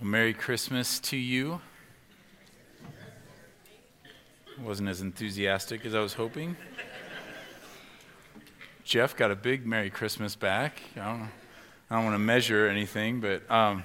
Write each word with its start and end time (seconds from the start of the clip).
Well, 0.00 0.10
Merry 0.10 0.32
Christmas 0.32 1.00
to 1.00 1.16
you. 1.16 1.60
Wasn't 4.62 4.88
as 4.88 5.00
enthusiastic 5.00 5.84
as 5.84 5.92
I 5.92 5.98
was 5.98 6.12
hoping. 6.12 6.56
Jeff 8.84 9.16
got 9.16 9.32
a 9.32 9.34
big 9.34 9.66
Merry 9.66 9.90
Christmas 9.90 10.36
back. 10.36 10.80
I 10.94 11.00
don't, 11.00 11.28
I 11.90 11.96
don't 11.96 12.04
want 12.04 12.14
to 12.14 12.20
measure 12.20 12.68
anything, 12.68 13.20
but 13.20 13.50
um, 13.50 13.82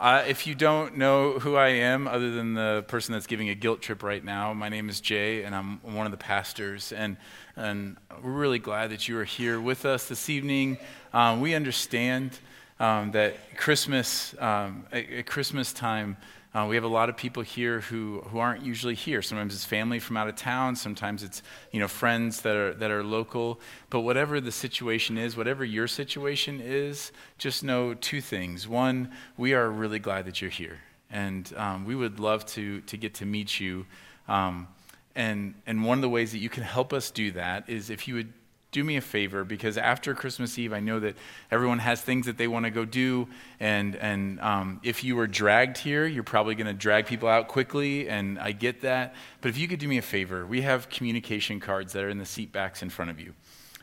uh, 0.00 0.24
if 0.26 0.48
you 0.48 0.56
don't 0.56 0.96
know 0.96 1.38
who 1.38 1.54
I 1.54 1.68
am, 1.68 2.08
other 2.08 2.32
than 2.32 2.54
the 2.54 2.84
person 2.88 3.12
that's 3.12 3.28
giving 3.28 3.50
a 3.50 3.54
guilt 3.54 3.82
trip 3.82 4.02
right 4.02 4.24
now, 4.24 4.52
my 4.52 4.68
name 4.68 4.88
is 4.88 5.00
Jay, 5.00 5.44
and 5.44 5.54
I'm 5.54 5.78
one 5.82 6.06
of 6.06 6.10
the 6.10 6.18
pastors. 6.18 6.90
And, 6.90 7.18
and 7.54 7.98
we're 8.20 8.32
really 8.32 8.58
glad 8.58 8.90
that 8.90 9.06
you 9.06 9.16
are 9.20 9.24
here 9.24 9.60
with 9.60 9.86
us 9.86 10.08
this 10.08 10.28
evening. 10.28 10.76
Um, 11.12 11.40
we 11.40 11.54
understand 11.54 12.36
um, 12.80 13.12
that 13.12 13.56
Christmas, 13.56 14.34
um, 14.40 14.86
at, 14.92 15.26
Christmas 15.26 15.72
time, 15.72 16.16
uh, 16.54 16.66
we 16.68 16.76
have 16.76 16.84
a 16.84 16.88
lot 16.88 17.08
of 17.08 17.16
people 17.16 17.42
here 17.42 17.80
who, 17.80 18.20
who 18.28 18.38
aren't 18.38 18.64
usually 18.64 18.94
here. 18.94 19.22
Sometimes 19.22 19.54
it's 19.54 19.64
family 19.64 19.98
from 19.98 20.16
out 20.16 20.28
of 20.28 20.36
town. 20.36 20.76
Sometimes 20.76 21.24
it's 21.24 21.42
you 21.72 21.80
know 21.80 21.88
friends 21.88 22.42
that 22.42 22.54
are 22.54 22.74
that 22.74 22.92
are 22.92 23.02
local. 23.02 23.60
But 23.90 24.00
whatever 24.00 24.40
the 24.40 24.52
situation 24.52 25.18
is, 25.18 25.36
whatever 25.36 25.64
your 25.64 25.88
situation 25.88 26.60
is, 26.60 27.10
just 27.38 27.64
know 27.64 27.94
two 27.94 28.20
things. 28.20 28.68
One, 28.68 29.10
we 29.36 29.52
are 29.52 29.68
really 29.68 29.98
glad 29.98 30.26
that 30.26 30.40
you're 30.40 30.50
here, 30.50 30.78
and 31.10 31.52
um, 31.56 31.84
we 31.84 31.96
would 31.96 32.20
love 32.20 32.46
to 32.46 32.80
to 32.82 32.96
get 32.96 33.14
to 33.14 33.26
meet 33.26 33.58
you. 33.58 33.86
Um, 34.28 34.68
and 35.16 35.54
and 35.66 35.84
one 35.84 35.98
of 35.98 36.02
the 36.02 36.08
ways 36.08 36.30
that 36.32 36.38
you 36.38 36.48
can 36.48 36.62
help 36.62 36.92
us 36.92 37.10
do 37.10 37.32
that 37.32 37.68
is 37.68 37.90
if 37.90 38.06
you 38.06 38.14
would 38.14 38.32
do 38.74 38.82
me 38.84 38.96
a 38.96 39.00
favor 39.00 39.44
because 39.44 39.78
after 39.78 40.14
Christmas 40.14 40.58
Eve, 40.58 40.72
I 40.72 40.80
know 40.80 40.98
that 40.98 41.16
everyone 41.50 41.78
has 41.78 42.00
things 42.00 42.26
that 42.26 42.36
they 42.36 42.48
want 42.48 42.64
to 42.64 42.70
go 42.70 42.84
do. 42.84 43.28
And, 43.60 43.94
and 43.94 44.40
um, 44.40 44.80
if 44.82 45.04
you 45.04 45.14
were 45.14 45.28
dragged 45.28 45.78
here, 45.78 46.04
you're 46.06 46.24
probably 46.24 46.56
going 46.56 46.66
to 46.66 46.72
drag 46.72 47.06
people 47.06 47.28
out 47.28 47.46
quickly, 47.46 48.08
and 48.08 48.36
I 48.38 48.50
get 48.50 48.80
that. 48.82 49.14
But 49.40 49.50
if 49.50 49.58
you 49.58 49.68
could 49.68 49.78
do 49.78 49.86
me 49.86 49.96
a 49.96 50.02
favor, 50.02 50.44
we 50.44 50.62
have 50.62 50.90
communication 50.90 51.60
cards 51.60 51.92
that 51.92 52.02
are 52.02 52.08
in 52.08 52.18
the 52.18 52.26
seat 52.26 52.50
backs 52.52 52.82
in 52.82 52.90
front 52.90 53.12
of 53.12 53.20
you. 53.20 53.32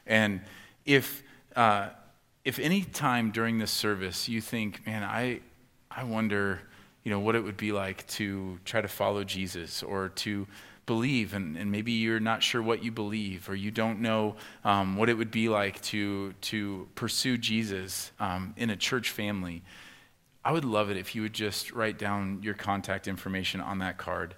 And 0.06 0.42
if, 0.86 1.24
uh, 1.56 1.90
if 2.44 2.60
any 2.60 2.82
time 2.84 3.32
during 3.32 3.60
this 3.60 3.72
service 3.72 4.28
you 4.28 4.42
think, 4.42 4.86
man, 4.86 5.04
I, 5.04 5.40
I 5.90 6.04
wonder 6.04 6.60
you 7.04 7.10
know, 7.10 7.20
what 7.20 7.36
it 7.36 7.44
would 7.44 7.58
be 7.58 7.72
like 7.72 8.06
to 8.08 8.60
try 8.66 8.82
to 8.82 8.88
follow 8.88 9.24
Jesus 9.24 9.82
or 9.82 10.10
to 10.10 10.46
believe, 10.86 11.34
and, 11.34 11.58
and 11.58 11.72
maybe 11.72 11.92
you're 11.92 12.20
not 12.20 12.44
sure 12.44 12.62
what 12.62 12.84
you 12.84 12.92
believe, 12.92 13.50
or 13.50 13.56
you 13.56 13.72
don't 13.72 14.02
know 14.02 14.36
um, 14.64 14.96
what 14.96 15.10
it 15.10 15.14
would 15.14 15.32
be 15.32 15.50
like 15.50 15.82
to, 15.82 16.34
to 16.42 16.88
pursue 16.96 17.38
Jesus 17.38 18.12
um, 18.20 18.54
in 18.58 18.70
a 18.70 18.76
church 18.76 19.09
family, 19.09 19.62
I 20.44 20.52
would 20.52 20.66
love 20.66 20.90
it 20.90 20.98
if 20.98 21.14
you 21.14 21.22
would 21.22 21.34
just 21.34 21.72
write 21.72 22.00
down 22.00 22.42
your 22.42 22.56
contact 22.56 23.08
information 23.08 23.62
on 23.62 23.80
that 23.80 23.98
card. 23.98 24.36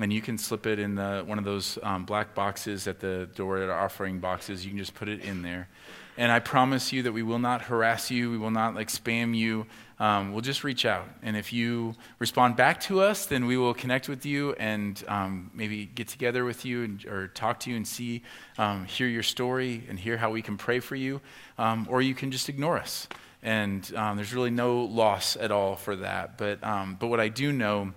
And 0.00 0.12
you 0.12 0.20
can 0.20 0.38
slip 0.38 0.66
it 0.66 0.78
in 0.78 0.94
the, 0.94 1.24
one 1.26 1.38
of 1.38 1.44
those 1.44 1.78
um, 1.82 2.04
black 2.04 2.34
boxes 2.34 2.86
at 2.86 3.00
the 3.00 3.28
door 3.34 3.58
at 3.58 3.68
our 3.68 3.84
offering 3.84 4.20
boxes. 4.20 4.64
You 4.64 4.70
can 4.70 4.78
just 4.78 4.94
put 4.94 5.08
it 5.08 5.20
in 5.20 5.42
there. 5.42 5.68
And 6.16 6.30
I 6.30 6.38
promise 6.38 6.92
you 6.92 7.02
that 7.04 7.12
we 7.12 7.22
will 7.22 7.38
not 7.38 7.62
harass 7.62 8.10
you. 8.10 8.30
We 8.30 8.38
will 8.38 8.50
not 8.50 8.74
like 8.74 8.88
spam 8.88 9.36
you 9.36 9.66
um, 10.00 10.32
we'll 10.32 10.42
just 10.42 10.62
reach 10.62 10.84
out. 10.84 11.08
And 11.22 11.36
if 11.36 11.52
you 11.52 11.94
respond 12.18 12.56
back 12.56 12.80
to 12.82 13.00
us, 13.00 13.26
then 13.26 13.46
we 13.46 13.56
will 13.56 13.74
connect 13.74 14.08
with 14.08 14.24
you 14.24 14.52
and 14.54 15.02
um, 15.08 15.50
maybe 15.54 15.86
get 15.86 16.08
together 16.08 16.44
with 16.44 16.64
you 16.64 16.84
and, 16.84 17.04
or 17.06 17.28
talk 17.28 17.60
to 17.60 17.70
you 17.70 17.76
and 17.76 17.86
see, 17.86 18.22
um, 18.58 18.84
hear 18.84 19.08
your 19.08 19.24
story 19.24 19.84
and 19.88 19.98
hear 19.98 20.16
how 20.16 20.30
we 20.30 20.40
can 20.40 20.56
pray 20.56 20.78
for 20.78 20.94
you. 20.94 21.20
Um, 21.58 21.86
or 21.90 22.00
you 22.00 22.14
can 22.14 22.30
just 22.30 22.48
ignore 22.48 22.78
us. 22.78 23.08
And 23.42 23.92
um, 23.96 24.16
there's 24.16 24.32
really 24.32 24.50
no 24.50 24.82
loss 24.82 25.36
at 25.36 25.50
all 25.50 25.74
for 25.74 25.96
that. 25.96 26.38
But, 26.38 26.60
but 26.60 27.06
what 27.08 27.20
I 27.20 27.28
do 27.28 27.52
know 27.52 27.92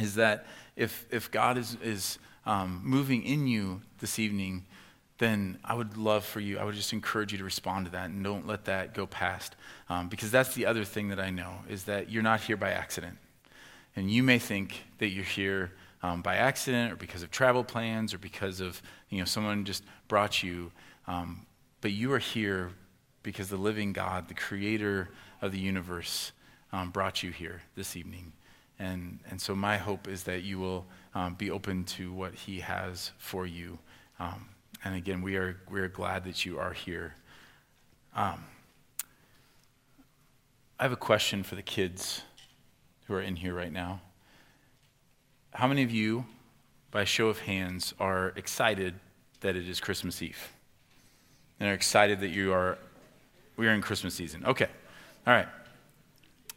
is 0.00 0.16
that 0.16 0.46
if, 0.78 1.06
if 1.10 1.30
God 1.30 1.58
is, 1.58 1.76
is 1.82 2.18
moving 2.46 3.22
in 3.24 3.46
you 3.46 3.82
this 3.98 4.18
evening, 4.18 4.64
then 5.18 5.58
I 5.64 5.74
would 5.74 5.96
love 5.96 6.24
for 6.24 6.40
you, 6.40 6.58
I 6.58 6.64
would 6.64 6.76
just 6.76 6.92
encourage 6.92 7.32
you 7.32 7.38
to 7.38 7.44
respond 7.44 7.86
to 7.86 7.92
that 7.92 8.10
and 8.10 8.22
don't 8.22 8.46
let 8.46 8.64
that 8.66 8.94
go 8.94 9.06
past. 9.06 9.56
Um, 9.90 10.08
because 10.08 10.30
that's 10.30 10.54
the 10.54 10.64
other 10.64 10.84
thing 10.84 11.08
that 11.08 11.20
I 11.20 11.30
know 11.30 11.54
is 11.68 11.84
that 11.84 12.10
you're 12.10 12.22
not 12.22 12.40
here 12.40 12.56
by 12.56 12.70
accident. 12.70 13.18
And 13.96 14.10
you 14.10 14.22
may 14.22 14.38
think 14.38 14.84
that 14.98 15.08
you're 15.08 15.24
here 15.24 15.72
um, 16.02 16.22
by 16.22 16.36
accident 16.36 16.92
or 16.92 16.96
because 16.96 17.24
of 17.24 17.32
travel 17.32 17.64
plans 17.64 18.14
or 18.14 18.18
because 18.18 18.60
of, 18.60 18.80
you 19.10 19.18
know, 19.18 19.24
someone 19.24 19.64
just 19.64 19.82
brought 20.06 20.42
you. 20.42 20.70
Um, 21.08 21.46
but 21.80 21.90
you 21.90 22.12
are 22.12 22.20
here 22.20 22.70
because 23.24 23.48
the 23.48 23.56
living 23.56 23.92
God, 23.92 24.28
the 24.28 24.34
creator 24.34 25.10
of 25.42 25.50
the 25.50 25.58
universe, 25.58 26.30
um, 26.72 26.90
brought 26.90 27.24
you 27.24 27.32
here 27.32 27.62
this 27.74 27.96
evening. 27.96 28.32
And, 28.78 29.18
and 29.28 29.40
so 29.40 29.56
my 29.56 29.76
hope 29.76 30.06
is 30.06 30.22
that 30.24 30.42
you 30.42 30.58
will 30.58 30.86
um, 31.14 31.34
be 31.34 31.50
open 31.50 31.84
to 31.84 32.12
what 32.12 32.34
he 32.34 32.60
has 32.60 33.10
for 33.18 33.46
you. 33.46 33.78
Um, 34.20 34.48
and 34.84 34.94
again, 34.94 35.22
we 35.22 35.36
are, 35.36 35.60
we 35.70 35.80
are 35.80 35.88
glad 35.88 36.24
that 36.24 36.46
you 36.46 36.58
are 36.58 36.72
here. 36.72 37.14
Um, 38.14 38.44
I 40.78 40.84
have 40.84 40.92
a 40.92 40.96
question 40.96 41.42
for 41.42 41.56
the 41.56 41.62
kids 41.62 42.22
who 43.06 43.14
are 43.14 43.22
in 43.22 43.34
here 43.34 43.54
right 43.54 43.72
now. 43.72 44.00
How 45.52 45.66
many 45.66 45.82
of 45.82 45.90
you, 45.90 46.24
by 46.92 47.04
show 47.04 47.28
of 47.28 47.40
hands, 47.40 47.94
are 47.98 48.32
excited 48.36 48.94
that 49.40 49.56
it 49.56 49.68
is 49.68 49.80
Christmas 49.80 50.22
Eve? 50.22 50.52
And 51.58 51.68
are 51.68 51.72
excited 51.72 52.20
that 52.20 52.28
you 52.28 52.52
are, 52.52 52.78
we 53.56 53.66
are 53.66 53.72
in 53.72 53.82
Christmas 53.82 54.14
season. 54.14 54.44
Okay. 54.46 54.68
All 55.26 55.34
right. 55.34 55.48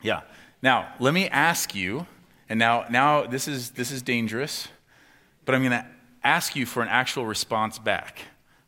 Yeah. 0.04 0.22
Now, 0.62 0.94
let 1.00 1.14
me 1.14 1.28
ask 1.28 1.74
you, 1.74 2.06
and 2.48 2.60
now, 2.60 2.86
now 2.90 3.26
this, 3.26 3.48
is, 3.48 3.72
this 3.72 3.92
is 3.92 4.02
dangerous, 4.02 4.68
but 5.46 5.56
I'm 5.56 5.62
going 5.62 5.72
to 5.72 5.86
ask 6.24 6.56
you 6.56 6.66
for 6.66 6.84
an 6.84 6.90
actual 6.90 7.26
response 7.26 7.80
back. 7.80 8.20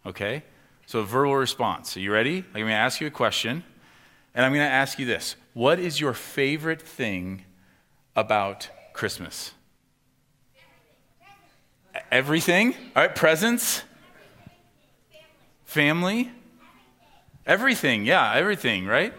Okay? 0.06 0.44
So 0.86 1.00
a 1.00 1.04
verbal 1.04 1.36
response. 1.36 1.96
Are 1.96 2.00
you 2.00 2.12
ready? 2.12 2.38
I'm 2.38 2.62
going 2.62 2.68
to 2.68 2.74
ask 2.74 3.00
you 3.00 3.08
a 3.08 3.12
question, 3.12 3.64
and 4.34 4.46
I'm 4.46 4.54
going 4.54 4.66
to 4.66 4.72
ask 4.72 4.98
you 4.98 5.06
this 5.06 5.36
What 5.54 5.80
is 5.80 6.00
your 6.00 6.14
favorite 6.14 6.82
thing 6.82 7.44
about 8.16 8.70
Christmas? 8.94 9.52
Everything? 12.12 12.74
All 12.96 13.04
right, 13.04 13.16
presents? 13.16 13.84
Family? 15.66 16.32
Everything, 17.46 18.06
yeah, 18.06 18.34
everything, 18.34 18.86
right? 18.86 19.14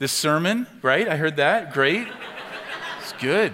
This 0.00 0.12
sermon, 0.12 0.66
right? 0.80 1.06
I 1.06 1.16
heard 1.16 1.36
that. 1.36 1.74
Great. 1.74 2.08
It's 3.02 3.12
good. 3.20 3.52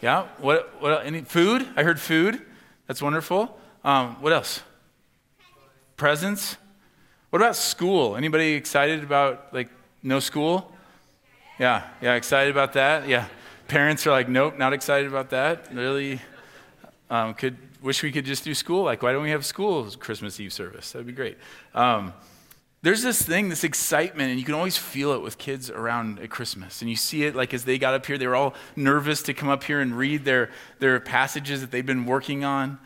Yeah. 0.00 0.28
What? 0.38 0.80
What? 0.80 1.04
Any 1.04 1.22
food? 1.22 1.66
I 1.74 1.82
heard 1.82 1.98
food. 1.98 2.40
That's 2.86 3.02
wonderful. 3.02 3.58
Um, 3.82 4.14
what 4.22 4.32
else? 4.32 4.62
Presents. 5.96 6.56
What 7.30 7.42
about 7.42 7.56
school? 7.56 8.14
Anybody 8.14 8.52
excited 8.52 9.02
about 9.02 9.52
like 9.52 9.68
no 10.04 10.20
school? 10.20 10.72
Yeah, 11.58 11.82
yeah, 12.00 12.14
excited 12.14 12.52
about 12.52 12.74
that. 12.74 13.08
Yeah, 13.08 13.26
parents 13.66 14.06
are 14.06 14.12
like, 14.12 14.28
nope, 14.28 14.56
not 14.56 14.72
excited 14.72 15.08
about 15.08 15.30
that. 15.30 15.74
Really, 15.74 16.20
um, 17.10 17.34
could 17.34 17.56
wish 17.82 18.04
we 18.04 18.12
could 18.12 18.24
just 18.24 18.44
do 18.44 18.54
school. 18.54 18.84
Like, 18.84 19.02
why 19.02 19.12
don't 19.12 19.24
we 19.24 19.30
have 19.30 19.44
school 19.44 19.90
Christmas 19.98 20.38
Eve 20.38 20.52
service? 20.52 20.92
That'd 20.92 21.08
be 21.08 21.12
great. 21.12 21.38
Um, 21.74 22.12
there's 22.86 23.02
this 23.02 23.20
thing, 23.20 23.48
this 23.48 23.64
excitement, 23.64 24.30
and 24.30 24.38
you 24.38 24.44
can 24.44 24.54
always 24.54 24.76
feel 24.76 25.10
it 25.10 25.20
with 25.20 25.38
kids 25.38 25.70
around 25.70 26.20
at 26.20 26.30
Christmas. 26.30 26.82
And 26.82 26.88
you 26.88 26.94
see 26.94 27.24
it 27.24 27.34
like 27.34 27.52
as 27.52 27.64
they 27.64 27.78
got 27.78 27.94
up 27.94 28.06
here, 28.06 28.16
they 28.16 28.28
were 28.28 28.36
all 28.36 28.54
nervous 28.76 29.22
to 29.22 29.34
come 29.34 29.48
up 29.48 29.64
here 29.64 29.80
and 29.80 29.98
read 29.98 30.24
their, 30.24 30.50
their 30.78 31.00
passages 31.00 31.62
that 31.62 31.72
they've 31.72 31.84
been 31.84 32.06
working 32.06 32.44
on 32.44 32.78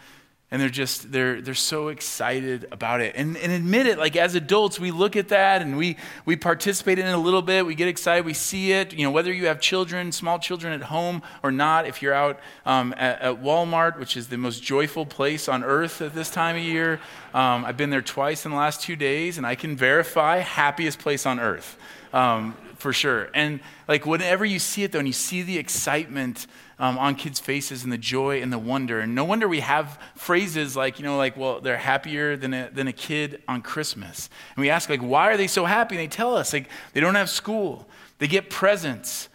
and 0.51 0.61
they're 0.61 0.69
just 0.69 1.13
they're 1.13 1.41
they're 1.41 1.55
so 1.55 1.89
excited 1.89 2.67
about 2.73 3.01
it. 3.01 3.15
And, 3.17 3.37
and 3.37 3.53
admit 3.53 3.87
it 3.87 3.99
like 3.99 4.17
as 4.17 4.35
adults 4.35 4.79
we 4.79 4.91
look 4.91 5.17
at 5.17 5.29
that 5.29 5.63
and 5.63 5.77
we 5.77 5.97
we 6.25 6.37
participate 6.37 6.99
in 6.99 7.07
it 7.07 7.13
a 7.13 7.19
little 7.19 7.43
bit. 7.43 7.65
We 7.65 7.75
get 7.75 7.89
excited. 7.89 8.25
We 8.25 8.35
see 8.35 8.73
it. 8.73 8.93
You 8.93 9.05
know 9.05 9.11
whether 9.11 9.33
you 9.33 9.47
have 9.47 9.61
children 9.61 10.13
small 10.13 10.39
children 10.39 10.73
at 10.73 10.83
home 10.83 11.23
or 11.43 11.51
not 11.51 11.87
if 11.87 12.03
you're 12.03 12.15
out 12.15 12.39
um, 12.67 12.93
at, 12.97 13.21
at, 13.21 13.43
walmart 13.43 13.99
which 13.99 14.17
is 14.17 14.29
the 14.29 14.37
most 14.37 14.63
joyful 14.63 15.07
place 15.07 15.49
on 15.49 15.65
earth 15.65 16.03
at 16.03 16.15
this 16.15 16.31
time 16.31 16.57
of 16.57 16.63
year 16.63 17.01
um, 17.35 17.65
i've 17.65 17.77
been 17.77 17.91
there 17.91 18.03
twice 18.03 18.45
in 18.45 18.51
the 18.51 18.57
last 18.57 18.81
two 18.83 18.97
days 18.97 19.39
and 19.39 19.47
i 19.47 19.55
can 19.55 19.77
verify 19.77 20.39
happiest 20.39 20.99
place 20.99 21.27
on 21.27 21.41
earth 21.41 21.77
um, 22.13 22.55
for 22.81 22.93
sure. 22.93 23.29
And 23.35 23.61
like 23.87 24.07
whenever 24.07 24.45
you 24.45 24.59
see 24.59 24.83
it 24.83 24.93
though 24.93 24.99
and 24.99 25.09
you 25.09 25.13
see 25.13 25.43
the 25.43 25.59
excitement 25.59 26.47
um, 26.81 26.99
on 26.99 27.15
kids' 27.15 27.39
faces 27.39 27.85
and 27.85 27.93
the 27.93 27.99
joy 27.99 28.41
and 28.43 28.51
the 28.51 28.59
wonder. 28.59 29.01
And 29.01 29.15
no 29.15 29.25
wonder 29.25 29.47
we 29.47 29.61
have 29.61 30.01
phrases 30.17 30.75
like, 30.75 30.99
you 30.99 31.05
know, 31.05 31.19
like, 31.19 31.37
well, 31.37 31.61
they're 31.61 31.77
happier 31.77 32.37
than 32.37 32.55
a, 32.55 32.71
than 32.73 32.89
a 32.89 32.93
kid 32.93 33.43
on 33.47 33.61
Christmas. 33.61 34.31
And 34.57 34.63
we 34.63 34.71
ask, 34.71 34.89
like, 34.89 35.03
why 35.03 35.31
are 35.31 35.37
they 35.37 35.47
so 35.47 35.67
happy? 35.67 35.95
And 35.95 36.03
they 36.03 36.09
tell 36.09 36.35
us, 36.35 36.55
like, 36.55 36.69
they 36.95 37.01
don't 37.01 37.15
have 37.15 37.31
school, 37.31 37.87
they 38.19 38.27
get 38.27 38.51
presents. 38.51 39.29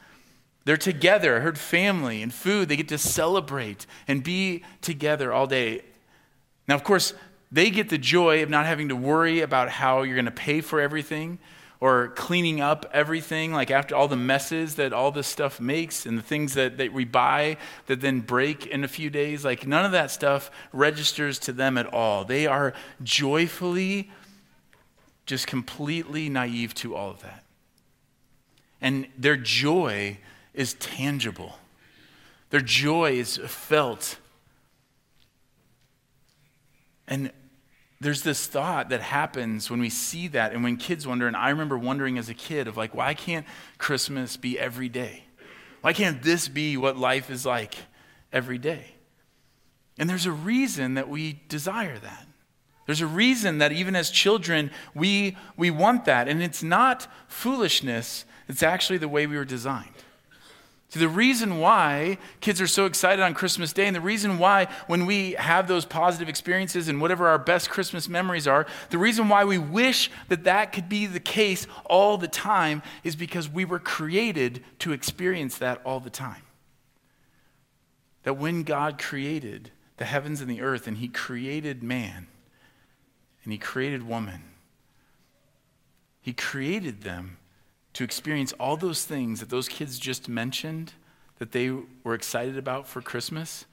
They're 0.66 0.78
together. 0.78 1.38
I 1.38 1.42
heard 1.42 1.60
family 1.60 2.24
and 2.24 2.34
food. 2.34 2.70
They 2.70 2.76
get 2.76 2.88
to 2.88 2.98
celebrate 2.98 3.86
and 4.08 4.24
be 4.24 4.64
together 4.82 5.32
all 5.32 5.46
day. 5.46 5.84
Now, 6.68 6.74
of 6.74 6.84
course, 6.84 7.14
they 7.52 7.70
get 7.70 7.90
the 7.90 8.00
joy 8.00 8.42
of 8.42 8.50
not 8.50 8.66
having 8.66 8.90
to 8.90 8.96
worry 8.96 9.42
about 9.42 9.70
how 9.70 10.02
you're 10.02 10.16
going 10.16 10.26
to 10.26 10.32
pay 10.32 10.62
for 10.62 10.82
everything 10.82 11.38
or 11.86 12.08
cleaning 12.08 12.60
up 12.60 12.84
everything, 12.92 13.54
like 13.54 13.70
after 13.70 13.96
all 13.96 14.08
the 14.08 14.16
messes 14.16 14.74
that 14.74 14.92
all 14.92 15.12
this 15.12 15.28
stuff 15.28 15.62
makes 15.62 16.08
and 16.08 16.18
the 16.18 16.22
things 16.24 16.56
that, 16.56 16.80
that 16.80 16.92
we 16.92 17.06
buy 17.06 17.56
that 17.86 18.02
then 18.02 18.22
break 18.22 18.66
in 18.66 18.84
a 18.84 18.88
few 18.88 19.08
days, 19.08 19.46
like 19.46 19.68
none 19.68 19.86
of 19.86 19.92
that 19.92 20.10
stuff 20.10 20.50
registers 20.74 21.38
to 21.38 21.52
them 21.52 21.78
at 21.78 21.86
all. 21.94 22.26
They 22.26 22.48
are 22.48 22.74
joyfully, 23.04 24.10
just 25.28 25.46
completely 25.46 26.28
naive 26.28 26.74
to 26.74 26.96
all 26.96 27.12
of 27.12 27.22
that. 27.22 27.44
And 28.82 29.08
their 29.16 29.38
joy 29.38 30.18
is 30.56 30.74
tangible, 30.74 31.60
their 32.50 32.62
joy 32.62 33.12
is 33.12 33.38
felt. 33.38 34.18
And 37.08 37.30
there's 38.06 38.22
this 38.22 38.48
thought 38.48 38.90
that 38.90 39.02
happens 39.02 39.70
when 39.70 39.80
we 39.80 39.90
see 39.90 40.28
that 40.30 40.54
and 40.54 40.64
when 40.64 40.78
kids 40.78 41.06
wonder 41.06 41.28
and 41.28 41.36
i 41.36 41.50
remember 41.50 41.78
wondering 41.78 42.18
as 42.18 42.30
a 42.30 42.34
kid 42.34 42.68
of 42.68 42.78
like 42.78 42.94
why 42.94 43.14
can't 43.14 43.46
christmas 43.78 44.38
be 44.38 44.58
every 44.58 44.90
day? 44.90 45.26
Why 45.86 45.94
can't 45.94 46.24
this 46.24 46.48
be 46.48 46.78
what 46.78 46.98
life 46.98 47.30
is 47.30 47.46
like 47.46 47.76
every 48.34 48.58
day? 48.58 48.96
And 50.00 50.10
there's 50.10 50.26
a 50.26 50.32
reason 50.32 50.96
that 50.96 51.08
we 51.08 51.42
desire 51.48 52.00
that. 52.00 52.26
There's 52.88 53.02
a 53.02 53.06
reason 53.06 53.60
that 53.60 53.72
even 53.72 53.96
as 53.96 54.10
children 54.10 54.72
we 54.96 55.38
we 55.56 55.70
want 55.70 56.06
that. 56.06 56.28
And 56.28 56.42
it's 56.42 56.64
not 56.64 57.06
foolishness. 57.28 58.26
It's 58.48 58.64
actually 58.64 58.98
the 58.98 59.08
way 59.08 59.28
we 59.28 59.38
were 59.38 59.46
designed 59.46 59.94
See, 60.90 61.00
the 61.00 61.10
reason 61.10 61.60
why 61.60 62.18
kids 62.42 62.62
are 62.62 62.68
so 62.68 62.86
excited 62.86 63.22
on 63.22 63.34
Christmas 63.34 63.74
Day, 63.74 63.88
and 63.88 63.96
the 63.96 64.02
reason 64.02 64.38
why 64.38 64.68
when 64.88 65.06
we 65.06 65.32
have 65.34 65.68
those 65.68 65.84
positive 65.84 66.30
experiences 66.30 66.88
and 66.88 67.02
whatever 67.02 67.28
our 67.28 67.40
best 67.40 67.70
Christmas 67.70 68.08
memories 68.08 68.48
are, 68.48 68.68
the 68.92 68.98
reason 68.98 69.28
why 69.28 69.44
we 69.46 69.58
wish 69.58 70.12
that 70.30 70.44
that 70.44 70.72
could 70.72 70.88
be 70.88 71.06
the 71.06 71.20
case 71.20 71.66
all 71.86 72.18
the 72.18 72.28
time 72.28 72.84
is 73.04 73.16
because 73.16 73.50
we 73.50 73.66
were 73.66 73.80
created 73.80 74.64
to 74.80 74.94
experience 74.94 75.58
that 75.58 75.82
all 75.84 76.00
the 76.00 76.10
time. 76.10 76.44
That 78.24 78.38
when 78.38 78.64
God 78.64 78.98
created 79.00 79.72
the 79.98 80.06
heavens 80.06 80.40
and 80.40 80.50
the 80.50 80.62
earth, 80.62 80.88
and 80.88 80.98
He 80.98 81.08
created 81.08 81.82
man, 81.82 82.28
and 83.44 83.52
He 83.52 83.58
created 83.58 84.08
woman, 84.08 84.44
He 86.22 86.32
created 86.34 87.02
them 87.02 87.38
to 87.96 88.04
experience 88.04 88.52
all 88.60 88.76
those 88.76 89.06
things 89.06 89.40
that 89.40 89.50
those 89.50 89.70
kids 89.70 89.98
just 89.98 90.28
mentioned 90.28 90.92
that 91.40 91.54
they 91.54 91.72
were 92.04 92.14
excited 92.14 92.58
about 92.58 92.88
for 92.88 93.02
Christmas, 93.02 93.66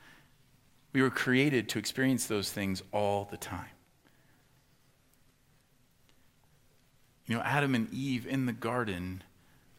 we 0.93 1.03
were 1.03 1.11
created 1.11 1.69
to 1.71 1.79
experience 1.79 2.27
those 2.27 2.51
things 2.51 2.85
all 2.93 3.27
the 3.31 3.37
time. 3.37 3.67
You 7.27 7.37
know, 7.37 7.43
Adam 7.43 7.75
and 7.75 7.93
Eve 7.93 8.25
in 8.29 8.47
the 8.47 8.53
garden, 8.53 9.25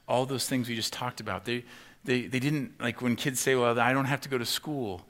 all 0.10 0.26
those 0.26 0.48
things 0.48 0.68
we 0.68 0.76
just 0.76 0.92
talked 0.92 1.22
about, 1.22 1.46
they, 1.46 1.64
they, 2.04 2.24
they 2.24 2.40
didn't, 2.40 2.74
like 2.82 3.02
when 3.02 3.16
kids 3.16 3.40
say, 3.40 3.56
well, 3.56 3.80
I 3.80 3.94
don't 3.94 4.06
have 4.06 4.22
to 4.22 4.30
go 4.30 4.38
to 4.38 4.46
school. 4.46 5.06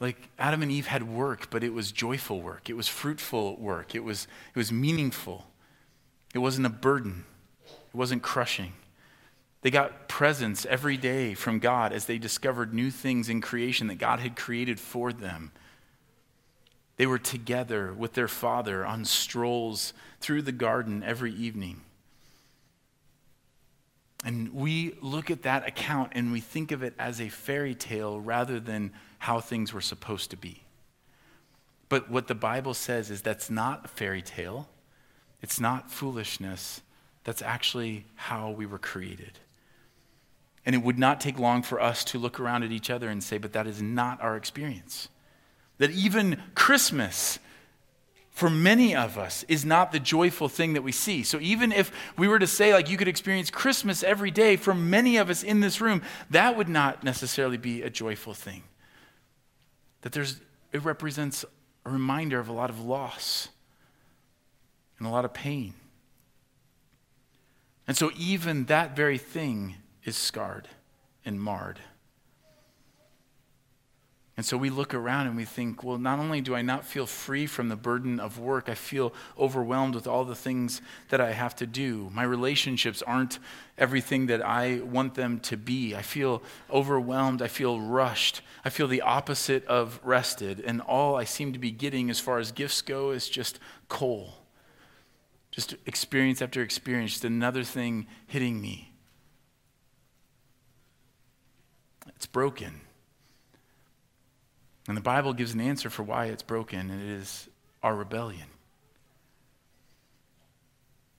Like 0.00 0.28
Adam 0.38 0.60
and 0.60 0.70
Eve 0.70 0.86
had 0.86 1.08
work, 1.08 1.48
but 1.48 1.64
it 1.64 1.72
was 1.72 1.92
joyful 1.92 2.42
work. 2.42 2.68
It 2.68 2.76
was 2.76 2.88
fruitful 2.88 3.56
work. 3.56 3.94
It 3.94 4.04
was, 4.04 4.26
it 4.54 4.58
was 4.58 4.70
meaningful. 4.70 5.46
It 6.34 6.40
wasn't 6.40 6.66
a 6.66 6.70
burden. 6.70 7.24
It 7.96 7.98
wasn't 7.98 8.22
crushing. 8.22 8.74
They 9.62 9.70
got 9.70 10.06
presents 10.06 10.66
every 10.66 10.98
day 10.98 11.32
from 11.32 11.60
God 11.60 11.94
as 11.94 12.04
they 12.04 12.18
discovered 12.18 12.74
new 12.74 12.90
things 12.90 13.30
in 13.30 13.40
creation 13.40 13.86
that 13.86 13.94
God 13.94 14.20
had 14.20 14.36
created 14.36 14.78
for 14.78 15.14
them. 15.14 15.50
They 16.98 17.06
were 17.06 17.18
together 17.18 17.94
with 17.94 18.12
their 18.12 18.28
father 18.28 18.84
on 18.84 19.06
strolls 19.06 19.94
through 20.20 20.42
the 20.42 20.52
garden 20.52 21.02
every 21.02 21.32
evening. 21.32 21.80
And 24.26 24.52
we 24.52 24.98
look 25.00 25.30
at 25.30 25.44
that 25.44 25.66
account 25.66 26.12
and 26.14 26.32
we 26.32 26.40
think 26.40 26.72
of 26.72 26.82
it 26.82 26.92
as 26.98 27.18
a 27.18 27.30
fairy 27.30 27.74
tale 27.74 28.20
rather 28.20 28.60
than 28.60 28.92
how 29.20 29.40
things 29.40 29.72
were 29.72 29.80
supposed 29.80 30.28
to 30.32 30.36
be. 30.36 30.64
But 31.88 32.10
what 32.10 32.28
the 32.28 32.34
Bible 32.34 32.74
says 32.74 33.10
is 33.10 33.22
that's 33.22 33.48
not 33.48 33.86
a 33.86 33.88
fairy 33.88 34.20
tale, 34.20 34.68
it's 35.40 35.58
not 35.58 35.90
foolishness, 35.90 36.82
that's 37.26 37.42
actually 37.42 38.04
how 38.14 38.50
we 38.50 38.66
were 38.66 38.78
created. 38.78 39.40
And 40.64 40.76
it 40.76 40.82
would 40.82 40.96
not 40.96 41.20
take 41.20 41.40
long 41.40 41.60
for 41.60 41.80
us 41.80 42.04
to 42.04 42.20
look 42.20 42.38
around 42.38 42.62
at 42.62 42.70
each 42.70 42.88
other 42.88 43.08
and 43.08 43.22
say, 43.22 43.36
but 43.36 43.52
that 43.52 43.66
is 43.66 43.82
not 43.82 44.22
our 44.22 44.36
experience. 44.36 45.08
That 45.78 45.90
even 45.90 46.40
Christmas, 46.54 47.40
for 48.30 48.48
many 48.48 48.94
of 48.94 49.18
us, 49.18 49.44
is 49.48 49.64
not 49.64 49.90
the 49.90 49.98
joyful 49.98 50.48
thing 50.48 50.74
that 50.74 50.82
we 50.82 50.92
see. 50.92 51.24
So 51.24 51.40
even 51.40 51.72
if 51.72 51.90
we 52.16 52.28
were 52.28 52.38
to 52.38 52.46
say, 52.46 52.72
like, 52.72 52.88
you 52.88 52.96
could 52.96 53.08
experience 53.08 53.50
Christmas 53.50 54.04
every 54.04 54.30
day, 54.30 54.54
for 54.54 54.72
many 54.72 55.16
of 55.16 55.28
us 55.28 55.42
in 55.42 55.58
this 55.58 55.80
room, 55.80 56.02
that 56.30 56.56
would 56.56 56.68
not 56.68 57.02
necessarily 57.02 57.56
be 57.56 57.82
a 57.82 57.90
joyful 57.90 58.34
thing. 58.34 58.62
That 60.02 60.12
there's, 60.12 60.40
it 60.72 60.84
represents 60.84 61.44
a 61.84 61.90
reminder 61.90 62.38
of 62.38 62.48
a 62.48 62.52
lot 62.52 62.70
of 62.70 62.84
loss 62.84 63.48
and 64.98 65.08
a 65.08 65.10
lot 65.10 65.24
of 65.24 65.34
pain. 65.34 65.74
And 67.88 67.96
so, 67.96 68.10
even 68.16 68.64
that 68.64 68.96
very 68.96 69.18
thing 69.18 69.76
is 70.04 70.16
scarred 70.16 70.68
and 71.24 71.40
marred. 71.40 71.80
And 74.36 74.44
so 74.44 74.58
we 74.58 74.68
look 74.68 74.92
around 74.92 75.28
and 75.28 75.36
we 75.36 75.46
think, 75.46 75.82
well, 75.82 75.96
not 75.96 76.18
only 76.18 76.42
do 76.42 76.54
I 76.54 76.60
not 76.60 76.84
feel 76.84 77.06
free 77.06 77.46
from 77.46 77.70
the 77.70 77.76
burden 77.76 78.20
of 78.20 78.38
work, 78.38 78.68
I 78.68 78.74
feel 78.74 79.14
overwhelmed 79.38 79.94
with 79.94 80.06
all 80.06 80.26
the 80.26 80.34
things 80.34 80.82
that 81.08 81.22
I 81.22 81.32
have 81.32 81.56
to 81.56 81.66
do. 81.66 82.10
My 82.12 82.22
relationships 82.22 83.00
aren't 83.00 83.38
everything 83.78 84.26
that 84.26 84.44
I 84.44 84.80
want 84.80 85.14
them 85.14 85.40
to 85.40 85.56
be. 85.56 85.96
I 85.96 86.02
feel 86.02 86.42
overwhelmed. 86.70 87.40
I 87.40 87.48
feel 87.48 87.80
rushed. 87.80 88.42
I 88.62 88.68
feel 88.68 88.88
the 88.88 89.00
opposite 89.00 89.64
of 89.66 90.00
rested. 90.02 90.60
And 90.60 90.82
all 90.82 91.16
I 91.16 91.24
seem 91.24 91.54
to 91.54 91.58
be 91.58 91.70
getting 91.70 92.10
as 92.10 92.20
far 92.20 92.38
as 92.38 92.52
gifts 92.52 92.82
go 92.82 93.12
is 93.12 93.30
just 93.30 93.58
coal 93.88 94.34
just 95.56 95.74
experience 95.86 96.42
after 96.42 96.60
experience, 96.60 97.12
just 97.12 97.24
another 97.24 97.64
thing 97.64 98.06
hitting 98.26 98.60
me. 98.60 98.92
It's 102.08 102.26
broken. 102.26 102.82
And 104.86 104.98
the 104.98 105.02
Bible 105.02 105.32
gives 105.32 105.54
an 105.54 105.62
answer 105.62 105.88
for 105.88 106.02
why 106.02 106.26
it's 106.26 106.42
broken, 106.42 106.90
and 106.90 107.02
it 107.02 107.08
is 107.08 107.48
our 107.82 107.96
rebellion. 107.96 108.48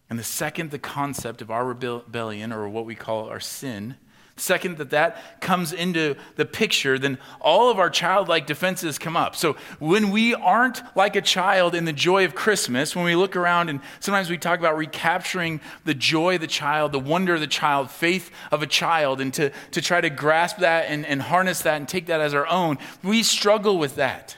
And 0.07 0.19
the 0.19 0.23
second 0.23 0.69
the 0.69 0.77
concept 0.77 1.41
of 1.41 1.49
our 1.49 1.65
rebellion, 1.65 2.53
or 2.53 2.69
what 2.69 2.85
we 2.85 2.93
call 2.93 3.29
our 3.29 3.39
sin, 3.39 3.95
second 4.37 4.77
that 4.77 4.91
that 4.91 5.41
comes 5.41 5.73
into 5.73 6.15
the 6.35 6.45
picture, 6.45 6.97
then 6.97 7.17
all 7.41 7.69
of 7.69 7.79
our 7.79 7.89
childlike 7.89 8.45
defenses 8.45 8.97
come 8.97 9.17
up. 9.17 9.35
So 9.35 9.53
when 9.79 10.11
we 10.11 10.33
aren't 10.33 10.81
like 10.95 11.15
a 11.15 11.21
child 11.21 11.75
in 11.75 11.85
the 11.85 11.93
joy 11.93 12.25
of 12.25 12.35
Christmas, 12.35 12.95
when 12.95 13.05
we 13.05 13.15
look 13.15 13.35
around 13.35 13.69
and 13.69 13.81
sometimes 13.99 14.29
we 14.29 14.37
talk 14.37 14.59
about 14.59 14.77
recapturing 14.77 15.59
the 15.85 15.93
joy 15.93 16.35
of 16.35 16.41
the 16.41 16.47
child, 16.47 16.91
the 16.91 16.99
wonder 16.99 17.33
of 17.33 17.39
the 17.39 17.47
child, 17.47 17.89
faith 17.91 18.31
of 18.51 18.61
a 18.61 18.67
child, 18.67 19.19
and 19.21 19.33
to, 19.33 19.51
to 19.71 19.81
try 19.81 20.01
to 20.01 20.09
grasp 20.09 20.57
that 20.57 20.85
and, 20.89 21.05
and 21.05 21.21
harness 21.21 21.61
that 21.61 21.77
and 21.77 21.87
take 21.87 22.05
that 22.07 22.21
as 22.21 22.33
our 22.33 22.47
own, 22.47 22.77
we 23.03 23.23
struggle 23.23 23.77
with 23.77 23.95
that. 23.95 24.37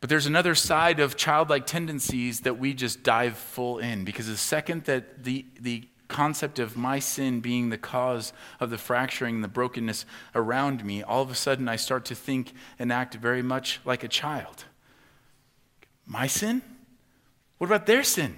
But 0.00 0.10
there's 0.10 0.26
another 0.26 0.54
side 0.54 1.00
of 1.00 1.16
childlike 1.16 1.66
tendencies 1.66 2.40
that 2.40 2.58
we 2.58 2.74
just 2.74 3.02
dive 3.02 3.38
full 3.38 3.78
in 3.78 4.04
because 4.04 4.26
the 4.26 4.36
second 4.36 4.84
that 4.84 5.24
the, 5.24 5.46
the 5.58 5.88
concept 6.14 6.60
of 6.60 6.76
my 6.76 7.00
sin 7.00 7.40
being 7.40 7.70
the 7.70 7.76
cause 7.76 8.32
of 8.60 8.70
the 8.70 8.78
fracturing 8.78 9.34
and 9.34 9.44
the 9.44 9.48
brokenness 9.48 10.06
around 10.32 10.84
me, 10.84 11.02
all 11.02 11.22
of 11.22 11.30
a 11.30 11.34
sudden 11.34 11.68
I 11.68 11.74
start 11.74 12.04
to 12.04 12.14
think 12.14 12.52
and 12.78 12.92
act 12.92 13.16
very 13.16 13.42
much 13.42 13.80
like 13.84 14.04
a 14.04 14.08
child. 14.08 14.64
My 16.06 16.28
sin? 16.28 16.62
What 17.58 17.66
about 17.66 17.86
their 17.86 18.04
sin? 18.04 18.36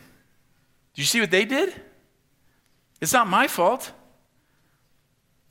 Do 0.95 1.03
you 1.03 1.05
see 1.05 1.21
what 1.21 1.31
they 1.31 1.45
did? 1.45 1.75
It's 3.03 3.13
not 3.13 3.29
my 3.29 3.47
fault. 3.47 3.93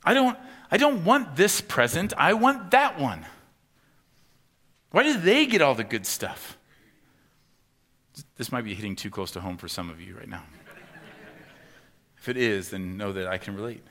I 0.02 0.12
don't, 0.12 0.36
I 0.68 0.78
don't 0.78 1.04
want 1.04 1.36
this 1.36 1.60
present, 1.60 2.12
I 2.16 2.32
want 2.32 2.72
that 2.72 2.98
one. 2.98 3.24
Why 4.90 5.04
did 5.04 5.22
they 5.22 5.46
get 5.46 5.62
all 5.62 5.76
the 5.76 5.84
good 5.84 6.06
stuff? 6.06 6.58
This 8.36 8.50
might 8.50 8.64
be 8.64 8.74
hitting 8.74 8.96
too 8.96 9.10
close 9.10 9.30
to 9.32 9.40
home 9.40 9.58
for 9.58 9.68
some 9.68 9.90
of 9.90 10.00
you 10.00 10.16
right 10.16 10.28
now. 10.28 10.42
If 12.26 12.30
it 12.30 12.38
is, 12.38 12.70
then 12.70 12.96
know 12.96 13.12
that 13.12 13.28
I 13.28 13.38
can 13.38 13.54
relate. 13.54 13.84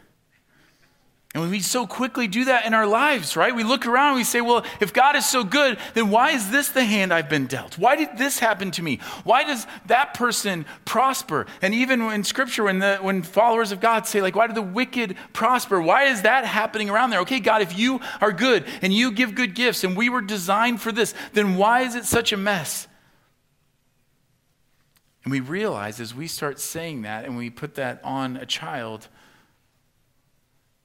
And 1.33 1.49
we 1.49 1.61
so 1.61 1.87
quickly 1.87 2.27
do 2.27 2.43
that 2.45 2.65
in 2.65 2.73
our 2.73 2.85
lives, 2.85 3.37
right? 3.37 3.55
We 3.55 3.63
look 3.63 3.85
around 3.85 4.09
and 4.09 4.17
we 4.17 4.25
say, 4.25 4.41
well, 4.41 4.65
if 4.81 4.91
God 4.91 5.15
is 5.15 5.25
so 5.25 5.45
good, 5.45 5.77
then 5.93 6.09
why 6.09 6.31
is 6.31 6.51
this 6.51 6.67
the 6.67 6.83
hand 6.83 7.13
I've 7.13 7.29
been 7.29 7.47
dealt? 7.47 7.77
Why 7.77 7.95
did 7.95 8.17
this 8.17 8.39
happen 8.39 8.71
to 8.71 8.83
me? 8.83 8.99
Why 9.23 9.45
does 9.45 9.65
that 9.85 10.15
person 10.15 10.65
prosper? 10.83 11.45
And 11.61 11.73
even 11.73 12.01
in 12.01 12.25
scripture, 12.25 12.65
when, 12.65 12.79
the, 12.79 12.97
when 12.97 13.23
followers 13.23 13.71
of 13.71 13.79
God 13.79 14.05
say, 14.05 14.21
like, 14.21 14.35
why 14.35 14.47
do 14.47 14.53
the 14.53 14.61
wicked 14.61 15.15
prosper? 15.31 15.81
Why 15.81 16.03
is 16.07 16.23
that 16.23 16.43
happening 16.43 16.89
around 16.89 17.11
there? 17.11 17.21
Okay, 17.21 17.39
God, 17.39 17.61
if 17.61 17.79
you 17.79 18.01
are 18.19 18.33
good 18.33 18.65
and 18.81 18.91
you 18.91 19.13
give 19.13 19.33
good 19.33 19.55
gifts 19.55 19.85
and 19.85 19.95
we 19.95 20.09
were 20.09 20.19
designed 20.19 20.81
for 20.81 20.91
this, 20.91 21.13
then 21.31 21.55
why 21.55 21.83
is 21.83 21.95
it 21.95 22.03
such 22.03 22.33
a 22.33 22.37
mess? 22.37 22.89
And 25.25 25.31
we 25.31 25.39
realize 25.39 25.99
as 25.99 26.13
we 26.13 26.27
start 26.27 26.59
saying 26.59 27.01
that 27.01 27.25
and 27.25 27.35
we 27.35 27.49
put 27.49 27.75
that 27.75 27.99
on 28.03 28.37
a 28.37 28.45
child, 28.45 29.09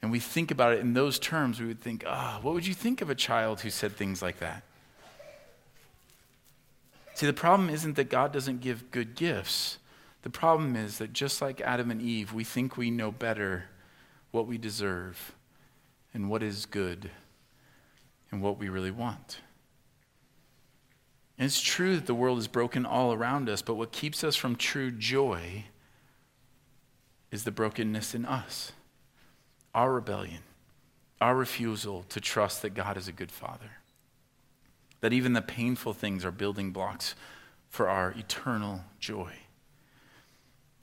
and 0.03 0.11
we 0.11 0.19
think 0.19 0.51
about 0.51 0.73
it 0.73 0.81
in 0.81 0.95
those 0.95 1.19
terms, 1.19 1.61
we 1.61 1.67
would 1.67 1.83
think, 1.83 2.05
ah, 2.07 2.39
oh, 2.39 2.45
what 2.45 2.55
would 2.55 2.67
you 2.67 2.73
think 2.73 3.03
of 3.03 3.11
a 3.11 3.15
child 3.15 3.61
who 3.61 3.69
said 3.69 3.93
things 3.93 4.23
like 4.23 4.39
that? 4.39 4.63
See, 7.13 7.27
the 7.27 7.35
problem 7.35 7.69
isn't 7.69 7.97
that 7.97 8.09
God 8.09 8.33
doesn't 8.33 8.63
give 8.63 8.91
good 8.91 9.15
gifts. 9.15 9.77
The 10.23 10.31
problem 10.31 10.75
is 10.75 10.97
that 10.99 11.13
just 11.13 11.43
like 11.43 11.61
Adam 11.61 11.91
and 11.91 12.01
Eve, 12.01 12.33
we 12.33 12.45
think 12.45 12.79
we 12.79 12.91
know 12.91 13.13
better 13.13 13.65
what 14.31 14.47
we 14.47 14.57
deserve 14.57 15.35
and 16.15 16.31
what 16.31 16.43
is 16.43 16.65
good 16.65 17.11
and 18.31 18.41
what 18.41 18.59
we 18.59 18.71
really 18.71 18.91
want. 18.91 19.41
And 21.41 21.47
it's 21.47 21.63
true 21.63 21.95
that 21.97 22.05
the 22.05 22.15
world 22.15 22.39
is 22.39 22.49
broken 22.49 22.85
all 22.85 23.15
around 23.15 23.49
us, 23.49 23.63
but 23.63 23.77
what 23.77 23.93
keeps 23.93 24.23
us 24.23 24.37
from 24.37 24.57
true 24.57 24.91
joy 24.91 25.65
is 27.31 27.45
the 27.45 27.51
brokenness 27.51 28.15
in 28.15 28.27
us 28.27 28.73
our 29.75 29.91
rebellion, 29.91 30.43
our 31.19 31.35
refusal 31.35 32.05
to 32.11 32.21
trust 32.21 32.61
that 32.61 32.75
God 32.75 32.99
is 32.99 33.09
a 33.09 33.13
good 33.13 33.33
father. 33.33 33.71
That 35.01 35.15
even 35.15 35.33
the 35.33 35.41
painful 35.41 35.95
things 35.95 36.27
are 36.27 36.31
building 36.31 36.73
blocks 36.73 37.15
for 37.71 37.89
our 37.89 38.11
eternal 38.11 38.83
joy. 38.99 39.33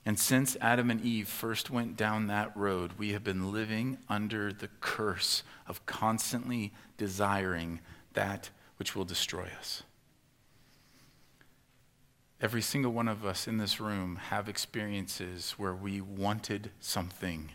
And 0.04 0.18
since 0.18 0.56
Adam 0.60 0.90
and 0.90 1.00
Eve 1.02 1.28
first 1.28 1.70
went 1.70 1.96
down 1.96 2.26
that 2.26 2.56
road, 2.56 2.94
we 2.98 3.12
have 3.12 3.22
been 3.22 3.52
living 3.52 3.98
under 4.08 4.52
the 4.52 4.70
curse 4.80 5.44
of 5.68 5.86
constantly 5.86 6.72
desiring 6.96 7.78
that 8.14 8.50
which 8.78 8.96
will 8.96 9.04
destroy 9.04 9.48
us. 9.56 9.84
Every 12.40 12.62
single 12.62 12.92
one 12.92 13.08
of 13.08 13.24
us 13.24 13.48
in 13.48 13.58
this 13.58 13.80
room 13.80 14.16
have 14.16 14.48
experiences 14.48 15.54
where 15.56 15.74
we 15.74 16.00
wanted 16.00 16.70
something 16.80 17.50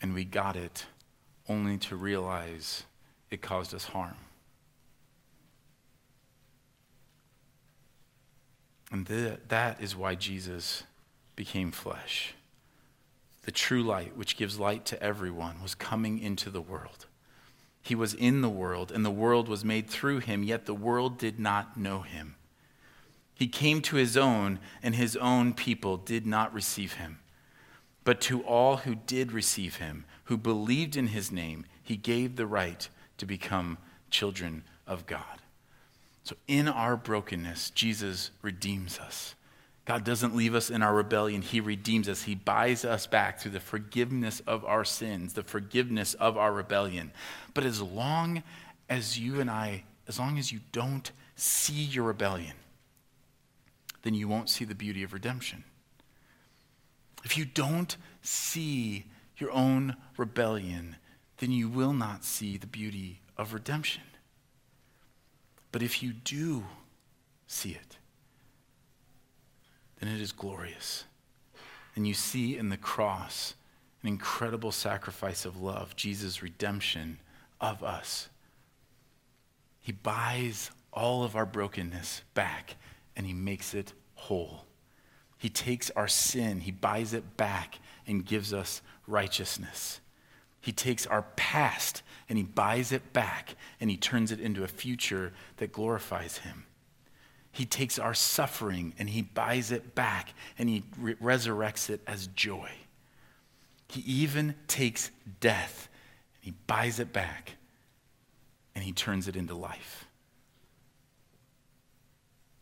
and 0.00 0.12
we 0.12 0.24
got 0.24 0.56
it 0.56 0.86
only 1.48 1.78
to 1.78 1.94
realize 1.94 2.82
it 3.30 3.40
caused 3.40 3.72
us 3.72 3.84
harm. 3.84 4.16
And 8.90 9.06
th- 9.06 9.38
that 9.48 9.80
is 9.80 9.96
why 9.96 10.16
Jesus 10.16 10.82
became 11.36 11.70
flesh. 11.70 12.34
The 13.42 13.52
true 13.52 13.82
light, 13.82 14.16
which 14.16 14.36
gives 14.36 14.58
light 14.58 14.84
to 14.86 15.02
everyone, 15.02 15.62
was 15.62 15.74
coming 15.74 16.18
into 16.18 16.50
the 16.50 16.60
world. 16.60 17.06
He 17.82 17.94
was 17.94 18.14
in 18.14 18.40
the 18.40 18.48
world, 18.48 18.92
and 18.92 19.04
the 19.04 19.10
world 19.10 19.48
was 19.48 19.64
made 19.64 19.90
through 19.90 20.20
him, 20.20 20.44
yet 20.44 20.66
the 20.66 20.74
world 20.74 21.18
did 21.18 21.40
not 21.40 21.76
know 21.76 22.02
him. 22.02 22.36
He 23.34 23.48
came 23.48 23.82
to 23.82 23.96
his 23.96 24.16
own, 24.16 24.60
and 24.82 24.94
his 24.94 25.16
own 25.16 25.52
people 25.52 25.96
did 25.96 26.24
not 26.24 26.54
receive 26.54 26.94
him. 26.94 27.18
But 28.04 28.20
to 28.22 28.42
all 28.42 28.78
who 28.78 28.94
did 28.94 29.32
receive 29.32 29.76
him, 29.76 30.04
who 30.24 30.36
believed 30.36 30.96
in 30.96 31.08
his 31.08 31.32
name, 31.32 31.66
he 31.82 31.96
gave 31.96 32.36
the 32.36 32.46
right 32.46 32.88
to 33.18 33.26
become 33.26 33.78
children 34.10 34.62
of 34.86 35.06
God. 35.06 35.40
So, 36.24 36.36
in 36.46 36.68
our 36.68 36.96
brokenness, 36.96 37.70
Jesus 37.70 38.30
redeems 38.42 39.00
us. 39.00 39.34
God 39.84 40.04
doesn't 40.04 40.36
leave 40.36 40.54
us 40.54 40.70
in 40.70 40.82
our 40.82 40.94
rebellion. 40.94 41.42
He 41.42 41.60
redeems 41.60 42.08
us. 42.08 42.22
He 42.22 42.36
buys 42.36 42.84
us 42.84 43.06
back 43.06 43.40
through 43.40 43.50
the 43.50 43.60
forgiveness 43.60 44.40
of 44.46 44.64
our 44.64 44.84
sins, 44.84 45.32
the 45.32 45.42
forgiveness 45.42 46.14
of 46.14 46.36
our 46.36 46.52
rebellion. 46.52 47.12
But 47.52 47.64
as 47.64 47.82
long 47.82 48.44
as 48.88 49.18
you 49.18 49.40
and 49.40 49.50
I, 49.50 49.82
as 50.06 50.18
long 50.18 50.38
as 50.38 50.52
you 50.52 50.60
don't 50.70 51.10
see 51.34 51.82
your 51.82 52.04
rebellion, 52.04 52.54
then 54.02 54.14
you 54.14 54.28
won't 54.28 54.50
see 54.50 54.64
the 54.64 54.74
beauty 54.74 55.02
of 55.02 55.12
redemption. 55.12 55.64
If 57.24 57.36
you 57.36 57.44
don't 57.44 57.96
see 58.22 59.06
your 59.36 59.50
own 59.50 59.96
rebellion, 60.16 60.96
then 61.38 61.50
you 61.50 61.68
will 61.68 61.92
not 61.92 62.24
see 62.24 62.56
the 62.56 62.66
beauty 62.66 63.20
of 63.36 63.52
redemption. 63.52 64.02
But 65.72 65.82
if 65.82 66.02
you 66.02 66.12
do 66.12 66.64
see 67.48 67.70
it, 67.70 67.96
then 70.02 70.16
it 70.16 70.20
is 70.20 70.32
glorious. 70.32 71.04
And 71.94 72.08
you 72.08 72.14
see 72.14 72.56
in 72.56 72.70
the 72.70 72.76
cross 72.76 73.54
an 74.02 74.08
incredible 74.08 74.72
sacrifice 74.72 75.44
of 75.44 75.62
love, 75.62 75.94
Jesus' 75.94 76.42
redemption 76.42 77.18
of 77.60 77.84
us. 77.84 78.28
He 79.80 79.92
buys 79.92 80.72
all 80.92 81.22
of 81.22 81.36
our 81.36 81.46
brokenness 81.46 82.22
back 82.34 82.74
and 83.14 83.26
he 83.26 83.32
makes 83.32 83.74
it 83.74 83.92
whole. 84.14 84.64
He 85.38 85.48
takes 85.48 85.90
our 85.90 86.08
sin, 86.08 86.60
he 86.60 86.72
buys 86.72 87.14
it 87.14 87.36
back, 87.36 87.78
and 88.06 88.24
gives 88.24 88.52
us 88.52 88.82
righteousness. 89.06 90.00
He 90.60 90.72
takes 90.72 91.06
our 91.06 91.22
past 91.36 92.02
and 92.28 92.38
he 92.38 92.44
buys 92.44 92.90
it 92.92 93.12
back 93.12 93.56
and 93.80 93.90
he 93.90 93.96
turns 93.96 94.32
it 94.32 94.40
into 94.40 94.64
a 94.64 94.68
future 94.68 95.32
that 95.58 95.72
glorifies 95.72 96.38
him. 96.38 96.64
He 97.52 97.66
takes 97.66 97.98
our 97.98 98.14
suffering 98.14 98.94
and 98.98 99.10
he 99.10 99.20
buys 99.22 99.70
it 99.70 99.94
back 99.94 100.32
and 100.58 100.68
he 100.68 100.84
re- 100.98 101.14
resurrects 101.16 101.90
it 101.90 102.00
as 102.06 102.26
joy. 102.28 102.70
He 103.88 104.00
even 104.00 104.54
takes 104.66 105.10
death 105.40 105.88
and 106.36 106.44
he 106.44 106.54
buys 106.66 106.98
it 106.98 107.12
back 107.12 107.52
and 108.74 108.82
he 108.82 108.92
turns 108.92 109.28
it 109.28 109.36
into 109.36 109.54
life. 109.54 110.06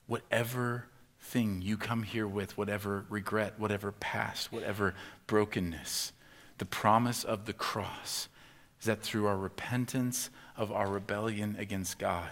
Whatever 0.09 0.87
thing 1.20 1.62
you 1.62 1.76
come 1.76 2.02
here 2.02 2.26
with, 2.26 2.59
whatever 2.59 3.06
regret, 3.09 3.54
whatever 3.59 3.92
past, 3.92 4.52
whatever 4.52 4.97
brokenness, 5.28 6.12
the 6.59 6.64
promise 6.64 7.23
of 7.23 7.47
the 7.47 7.52
cross 7.52 8.28
is 8.80 8.87
that 8.87 9.02
through 9.02 9.28
our 9.28 9.37
repentance 9.37 10.30
of 10.56 10.73
our 10.73 10.90
rebellion 10.90 11.54
against 11.61 11.99
God, 11.99 12.30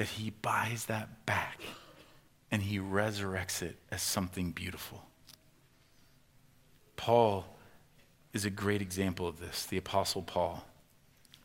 that 0.00 0.08
He 0.08 0.30
buys 0.30 0.86
that 0.86 1.26
back 1.26 1.60
and 2.50 2.62
He 2.62 2.78
resurrects 2.78 3.60
it 3.60 3.76
as 3.90 4.00
something 4.00 4.50
beautiful. 4.50 5.02
Paul 6.96 7.44
is 8.32 8.46
a 8.46 8.50
great 8.50 8.80
example 8.80 9.28
of 9.28 9.40
this, 9.40 9.66
the 9.66 9.76
Apostle 9.76 10.22
Paul, 10.22 10.64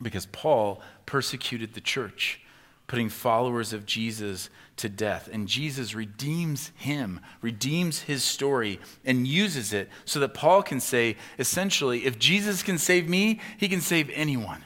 because 0.00 0.24
Paul 0.24 0.80
persecuted 1.04 1.74
the 1.74 1.82
church 1.82 2.40
putting 2.86 3.10
followers 3.10 3.74
of 3.74 3.84
Jesus 3.84 4.48
to 4.76 4.88
death. 4.88 5.28
And 5.30 5.46
Jesus 5.46 5.94
redeems 5.94 6.72
him, 6.76 7.20
redeems 7.42 8.02
his 8.02 8.24
story, 8.24 8.80
and 9.04 9.26
uses 9.26 9.74
it 9.74 9.90
so 10.06 10.18
that 10.20 10.32
Paul 10.32 10.62
can 10.62 10.80
say, 10.80 11.18
essentially, 11.38 12.06
if 12.06 12.18
Jesus 12.18 12.62
can 12.62 12.78
save 12.78 13.06
me, 13.06 13.38
he 13.58 13.68
can 13.68 13.82
save 13.82 14.08
anyone. 14.14 14.64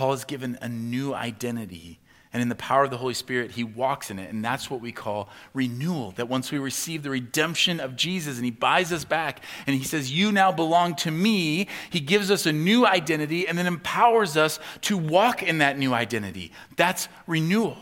Paul 0.00 0.14
is 0.14 0.24
given 0.24 0.56
a 0.62 0.68
new 0.70 1.12
identity 1.12 2.00
and 2.32 2.40
in 2.40 2.48
the 2.48 2.54
power 2.54 2.84
of 2.84 2.90
the 2.90 2.96
Holy 2.96 3.12
Spirit, 3.12 3.50
he 3.50 3.64
walks 3.64 4.10
in 4.10 4.18
it. 4.18 4.32
And 4.32 4.42
that's 4.42 4.70
what 4.70 4.80
we 4.80 4.92
call 4.92 5.28
renewal. 5.52 6.12
That 6.12 6.26
once 6.26 6.50
we 6.50 6.58
receive 6.58 7.02
the 7.02 7.10
redemption 7.10 7.80
of 7.80 7.96
Jesus 7.96 8.36
and 8.36 8.46
he 8.46 8.50
buys 8.50 8.94
us 8.94 9.04
back 9.04 9.44
and 9.66 9.76
he 9.76 9.84
says, 9.84 10.10
You 10.10 10.32
now 10.32 10.52
belong 10.52 10.94
to 10.96 11.10
me, 11.10 11.66
he 11.90 12.00
gives 12.00 12.30
us 12.30 12.46
a 12.46 12.52
new 12.52 12.86
identity 12.86 13.46
and 13.46 13.58
then 13.58 13.66
empowers 13.66 14.38
us 14.38 14.58
to 14.82 14.96
walk 14.96 15.42
in 15.42 15.58
that 15.58 15.76
new 15.76 15.92
identity. 15.92 16.50
That's 16.76 17.08
renewal. 17.26 17.76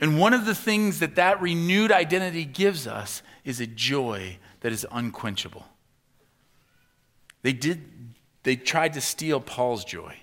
And 0.00 0.18
one 0.18 0.34
of 0.34 0.44
the 0.44 0.56
things 0.56 0.98
that 0.98 1.14
that 1.14 1.40
renewed 1.40 1.92
identity 1.92 2.46
gives 2.46 2.88
us 2.88 3.22
is 3.44 3.60
a 3.60 3.66
joy 3.68 4.38
that 4.60 4.72
is 4.72 4.84
unquenchable. 4.90 5.66
They 7.42 7.52
did, 7.52 7.84
they 8.42 8.56
tried 8.56 8.94
to 8.94 9.00
steal 9.00 9.40
Paul's 9.40 9.84
joy. 9.84 10.16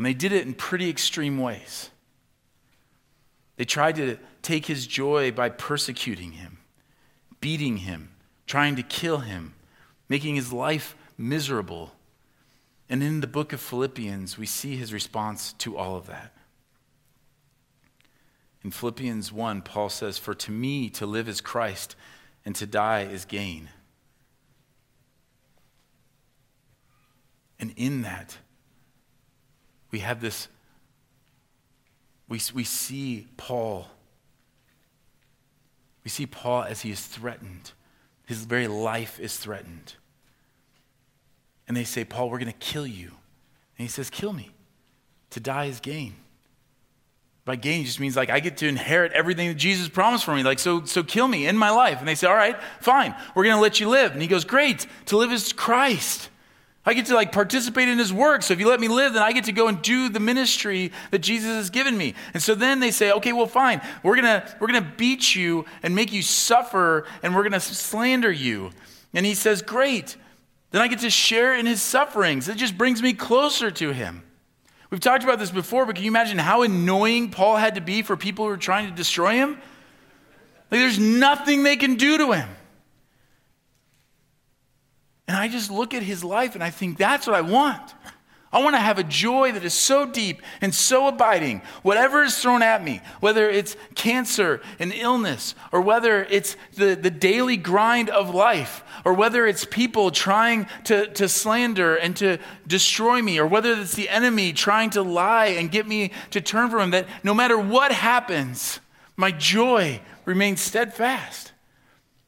And 0.00 0.06
they 0.06 0.14
did 0.14 0.32
it 0.32 0.46
in 0.46 0.54
pretty 0.54 0.88
extreme 0.88 1.36
ways. 1.36 1.90
They 3.58 3.66
tried 3.66 3.96
to 3.96 4.16
take 4.40 4.64
his 4.64 4.86
joy 4.86 5.30
by 5.30 5.50
persecuting 5.50 6.32
him, 6.32 6.56
beating 7.42 7.76
him, 7.76 8.12
trying 8.46 8.76
to 8.76 8.82
kill 8.82 9.18
him, 9.18 9.52
making 10.08 10.36
his 10.36 10.54
life 10.54 10.96
miserable. 11.18 11.92
And 12.88 13.02
in 13.02 13.20
the 13.20 13.26
book 13.26 13.52
of 13.52 13.60
Philippians, 13.60 14.38
we 14.38 14.46
see 14.46 14.74
his 14.74 14.90
response 14.90 15.52
to 15.58 15.76
all 15.76 15.96
of 15.96 16.06
that. 16.06 16.34
In 18.64 18.70
Philippians 18.70 19.30
1, 19.30 19.60
Paul 19.60 19.90
says, 19.90 20.16
For 20.16 20.32
to 20.32 20.50
me 20.50 20.88
to 20.88 21.04
live 21.04 21.28
is 21.28 21.42
Christ, 21.42 21.94
and 22.46 22.56
to 22.56 22.64
die 22.64 23.02
is 23.02 23.26
gain. 23.26 23.68
And 27.58 27.74
in 27.76 28.00
that, 28.00 28.38
we 29.90 30.00
have 30.00 30.20
this, 30.20 30.48
we, 32.28 32.40
we 32.54 32.64
see 32.64 33.26
Paul. 33.36 33.88
We 36.04 36.10
see 36.10 36.26
Paul 36.26 36.64
as 36.64 36.80
he 36.82 36.90
is 36.90 37.04
threatened. 37.04 37.72
His 38.26 38.44
very 38.44 38.68
life 38.68 39.18
is 39.18 39.36
threatened. 39.36 39.94
And 41.66 41.76
they 41.76 41.84
say, 41.84 42.04
Paul, 42.04 42.30
we're 42.30 42.38
going 42.38 42.52
to 42.52 42.58
kill 42.58 42.86
you. 42.86 43.08
And 43.78 43.86
he 43.86 43.88
says, 43.88 44.10
Kill 44.10 44.32
me. 44.32 44.50
To 45.30 45.40
die 45.40 45.66
is 45.66 45.80
gain. 45.80 46.14
By 47.44 47.56
gain 47.56 47.84
just 47.84 48.00
means 48.00 48.16
like 48.16 48.30
I 48.30 48.40
get 48.40 48.58
to 48.58 48.68
inherit 48.68 49.12
everything 49.12 49.48
that 49.48 49.54
Jesus 49.54 49.88
promised 49.88 50.24
for 50.24 50.34
me. 50.34 50.42
Like, 50.42 50.58
so, 50.58 50.84
so 50.84 51.02
kill 51.02 51.26
me 51.26 51.46
in 51.46 51.56
my 51.56 51.70
life. 51.70 51.98
And 51.98 52.06
they 52.06 52.14
say, 52.14 52.26
All 52.26 52.34
right, 52.34 52.56
fine, 52.80 53.14
we're 53.34 53.44
going 53.44 53.56
to 53.56 53.62
let 53.62 53.80
you 53.80 53.88
live. 53.88 54.12
And 54.12 54.22
he 54.22 54.28
goes, 54.28 54.44
Great, 54.44 54.86
to 55.06 55.16
live 55.16 55.32
is 55.32 55.52
Christ. 55.52 56.28
I 56.90 56.94
get 56.94 57.06
to 57.06 57.14
like 57.14 57.30
participate 57.30 57.88
in 57.88 57.98
his 57.98 58.12
work. 58.12 58.42
So 58.42 58.52
if 58.52 58.58
you 58.58 58.68
let 58.68 58.80
me 58.80 58.88
live, 58.88 59.12
then 59.12 59.22
I 59.22 59.30
get 59.30 59.44
to 59.44 59.52
go 59.52 59.68
and 59.68 59.80
do 59.80 60.08
the 60.08 60.18
ministry 60.18 60.90
that 61.12 61.20
Jesus 61.20 61.50
has 61.50 61.70
given 61.70 61.96
me. 61.96 62.14
And 62.34 62.42
so 62.42 62.56
then 62.56 62.80
they 62.80 62.90
say, 62.90 63.12
okay, 63.12 63.32
well, 63.32 63.46
fine. 63.46 63.80
We're 64.02 64.16
gonna 64.16 64.44
we're 64.58 64.66
gonna 64.66 64.92
beat 64.96 65.36
you 65.36 65.66
and 65.84 65.94
make 65.94 66.12
you 66.12 66.20
suffer, 66.20 67.06
and 67.22 67.32
we're 67.32 67.44
gonna 67.44 67.60
slander 67.60 68.32
you. 68.32 68.72
And 69.14 69.24
he 69.24 69.34
says, 69.34 69.62
Great. 69.62 70.16
Then 70.72 70.82
I 70.82 70.88
get 70.88 70.98
to 71.00 71.10
share 71.10 71.54
in 71.54 71.64
his 71.66 71.80
sufferings. 71.80 72.48
It 72.48 72.56
just 72.56 72.76
brings 72.76 73.00
me 73.00 73.12
closer 73.12 73.70
to 73.70 73.92
him. 73.92 74.24
We've 74.90 75.00
talked 75.00 75.22
about 75.22 75.38
this 75.38 75.52
before, 75.52 75.86
but 75.86 75.94
can 75.94 76.04
you 76.04 76.10
imagine 76.10 76.38
how 76.38 76.62
annoying 76.62 77.30
Paul 77.30 77.56
had 77.56 77.76
to 77.76 77.80
be 77.80 78.02
for 78.02 78.16
people 78.16 78.46
who 78.46 78.50
were 78.50 78.56
trying 78.56 78.90
to 78.90 78.94
destroy 78.94 79.34
him? 79.34 79.50
Like, 80.70 80.80
there's 80.80 80.98
nothing 80.98 81.62
they 81.62 81.76
can 81.76 81.94
do 81.94 82.18
to 82.18 82.32
him. 82.32 82.48
And 85.30 85.38
I 85.38 85.46
just 85.46 85.70
look 85.70 85.94
at 85.94 86.02
his 86.02 86.24
life 86.24 86.56
and 86.56 86.64
I 86.64 86.70
think, 86.70 86.98
that's 86.98 87.24
what 87.24 87.36
I 87.36 87.40
want. 87.40 87.94
I 88.52 88.60
want 88.64 88.74
to 88.74 88.80
have 88.80 88.98
a 88.98 89.04
joy 89.04 89.52
that 89.52 89.64
is 89.64 89.74
so 89.74 90.04
deep 90.04 90.42
and 90.60 90.74
so 90.74 91.06
abiding. 91.06 91.62
Whatever 91.84 92.24
is 92.24 92.36
thrown 92.36 92.62
at 92.62 92.82
me, 92.82 93.00
whether 93.20 93.48
it's 93.48 93.76
cancer 93.94 94.60
and 94.80 94.92
illness, 94.92 95.54
or 95.70 95.82
whether 95.82 96.24
it's 96.24 96.56
the, 96.74 96.96
the 96.96 97.12
daily 97.12 97.56
grind 97.56 98.10
of 98.10 98.34
life, 98.34 98.82
or 99.04 99.14
whether 99.14 99.46
it's 99.46 99.64
people 99.64 100.10
trying 100.10 100.66
to, 100.86 101.06
to 101.12 101.28
slander 101.28 101.94
and 101.94 102.16
to 102.16 102.38
destroy 102.66 103.22
me, 103.22 103.38
or 103.38 103.46
whether 103.46 103.70
it's 103.74 103.94
the 103.94 104.08
enemy 104.08 104.52
trying 104.52 104.90
to 104.90 105.02
lie 105.02 105.46
and 105.46 105.70
get 105.70 105.86
me 105.86 106.10
to 106.32 106.40
turn 106.40 106.70
from 106.70 106.80
him, 106.80 106.90
that 106.90 107.06
no 107.22 107.34
matter 107.34 107.56
what 107.56 107.92
happens, 107.92 108.80
my 109.16 109.30
joy 109.30 110.00
remains 110.24 110.60
steadfast. 110.60 111.49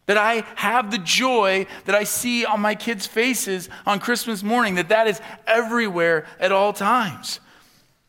That 0.06 0.16
I 0.16 0.44
have 0.56 0.90
the 0.90 0.98
joy 0.98 1.66
that 1.84 1.94
I 1.94 2.04
see 2.04 2.44
on 2.44 2.60
my 2.60 2.74
kids' 2.74 3.06
faces 3.06 3.68
on 3.86 4.00
Christmas 4.00 4.42
morning, 4.42 4.74
that 4.74 4.88
that 4.88 5.06
is 5.06 5.20
everywhere 5.46 6.26
at 6.40 6.52
all 6.52 6.72
times. 6.72 7.40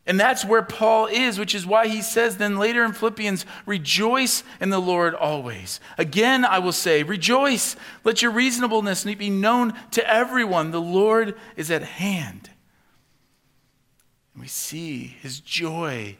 And 0.06 0.20
that's 0.20 0.44
where 0.44 0.64
Paul 0.64 1.06
is, 1.06 1.40
which 1.40 1.56
is 1.56 1.66
why 1.66 1.88
he 1.88 2.02
says 2.02 2.36
then 2.36 2.58
later 2.58 2.84
in 2.84 2.92
Philippians, 2.92 3.46
rejoice 3.66 4.44
in 4.60 4.70
the 4.70 4.82
Lord 4.82 5.16
always. 5.16 5.80
Again, 5.98 6.44
I 6.44 6.60
will 6.60 6.74
say, 6.74 7.04
rejoice. 7.04 7.78
Let 8.04 8.22
your 8.22 8.32
reasonableness 8.32 9.06
be 9.06 9.30
known 9.30 9.74
to 9.92 10.06
everyone. 10.06 10.72
The 10.72 10.82
Lord 10.82 11.36
is 11.56 11.72
at 11.72 11.84
hand. 11.84 12.50
And 14.34 14.42
we 14.42 14.48
see 14.48 15.16
his 15.22 15.40
joy 15.40 16.18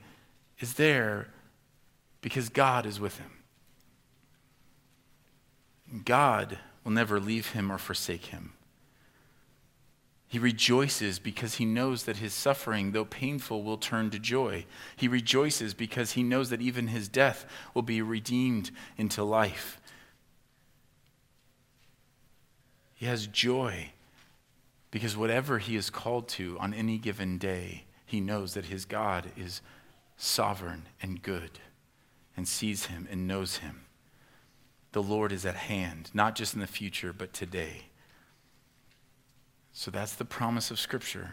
is 0.60 0.76
there 0.76 1.28
because 2.22 2.48
God 2.48 2.86
is 2.86 3.02
with 3.02 3.18
him. 3.18 3.32
God 6.06 6.58
will 6.84 6.92
never 6.92 7.20
leave 7.20 7.52
him 7.52 7.72
or 7.72 7.78
forsake 7.78 8.26
him. 8.26 8.54
He 10.28 10.40
rejoices 10.40 11.20
because 11.20 11.56
he 11.56 11.66
knows 11.66 12.06
that 12.06 12.18
his 12.18 12.34
suffering, 12.34 12.92
though 12.92 13.06
painful, 13.06 13.62
will 13.62 13.78
turn 13.78 14.10
to 14.10 14.18
joy. 14.18 14.66
He 14.96 15.08
rejoices 15.08 15.76
because 15.76 16.14
he 16.14 16.24
knows 16.24 16.50
that 16.50 16.62
even 16.62 16.88
his 16.88 17.08
death 17.08 17.46
will 17.76 17.84
be 17.84 18.02
redeemed 18.02 18.72
into 18.98 19.24
life. 19.24 19.80
He 22.96 23.06
has 23.06 23.28
joy 23.28 23.92
because 24.90 25.16
whatever 25.16 25.60
he 25.60 25.76
is 25.76 25.92
called 25.92 26.28
to 26.30 26.58
on 26.60 26.74
any 26.74 26.98
given 26.98 27.38
day, 27.38 27.84
he 28.04 28.20
knows 28.20 28.56
that 28.56 28.66
his 28.66 28.86
God 28.86 29.32
is 29.38 29.62
sovereign 30.18 30.88
and 31.00 31.22
good 31.22 31.60
and 32.36 32.48
sees 32.48 32.88
him 32.88 33.08
and 33.12 33.28
knows 33.28 33.58
him 33.58 33.83
the 34.94 35.04
Lord 35.04 35.32
is 35.32 35.46
at 35.46 35.56
hand, 35.56 36.10
not 36.14 36.36
just 36.36 36.54
in 36.54 36.60
the 36.60 36.68
future, 36.68 37.12
but 37.12 37.34
today. 37.34 37.88
So 39.74 39.92
that's 39.92 40.14
the 40.16 40.26
promise 40.26 40.72
of 40.72 40.80
Scripture. 40.80 41.32